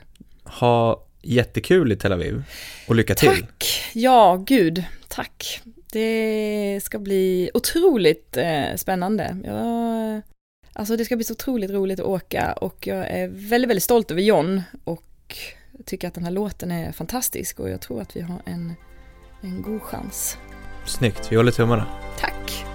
Ha 0.43 1.05
jättekul 1.21 1.91
i 1.91 1.95
Tel 1.95 2.11
Aviv 2.11 2.43
och 2.87 2.95
lycka 2.95 3.15
till. 3.15 3.29
Tack! 3.29 3.91
Ja, 3.93 4.43
gud, 4.47 4.83
tack. 5.07 5.61
Det 5.95 6.81
ska 6.83 6.99
bli 6.99 7.49
otroligt 7.53 8.37
eh, 8.37 8.75
spännande. 8.75 9.37
Jag, 9.43 10.21
alltså 10.73 10.97
det 10.97 11.05
ska 11.05 11.15
bli 11.15 11.25
så 11.25 11.33
otroligt 11.33 11.71
roligt 11.71 11.99
att 11.99 12.05
åka 12.05 12.53
och 12.53 12.87
jag 12.87 13.07
är 13.09 13.27
väldigt, 13.27 13.69
väldigt 13.69 13.83
stolt 13.83 14.11
över 14.11 14.21
John 14.21 14.61
och 14.83 15.37
tycker 15.85 16.07
att 16.07 16.13
den 16.13 16.23
här 16.23 16.31
låten 16.31 16.71
är 16.71 16.91
fantastisk 16.91 17.59
och 17.59 17.69
jag 17.69 17.81
tror 17.81 18.01
att 18.01 18.15
vi 18.15 18.21
har 18.21 18.41
en, 18.45 18.73
en 19.41 19.61
god 19.61 19.81
chans. 19.81 20.37
Snyggt, 20.85 21.31
vi 21.31 21.35
håller 21.35 21.51
tummarna. 21.51 21.85
Tack! 22.19 22.65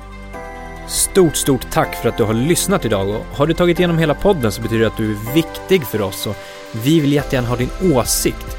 Stort, 0.88 1.36
stort 1.36 1.70
tack 1.70 1.94
för 1.94 2.08
att 2.08 2.16
du 2.16 2.24
har 2.24 2.34
lyssnat 2.34 2.84
idag 2.84 3.08
och 3.08 3.24
har 3.24 3.46
du 3.46 3.54
tagit 3.54 3.78
igenom 3.78 3.98
hela 3.98 4.14
podden 4.14 4.52
så 4.52 4.62
betyder 4.62 4.80
det 4.80 4.86
att 4.86 4.96
du 4.96 5.10
är 5.10 5.34
viktig 5.34 5.86
för 5.86 6.02
oss 6.02 6.26
och 6.26 6.36
vi 6.84 7.00
vill 7.00 7.12
jättegärna 7.12 7.48
ha 7.48 7.56
din 7.56 7.94
åsikt. 7.94 8.56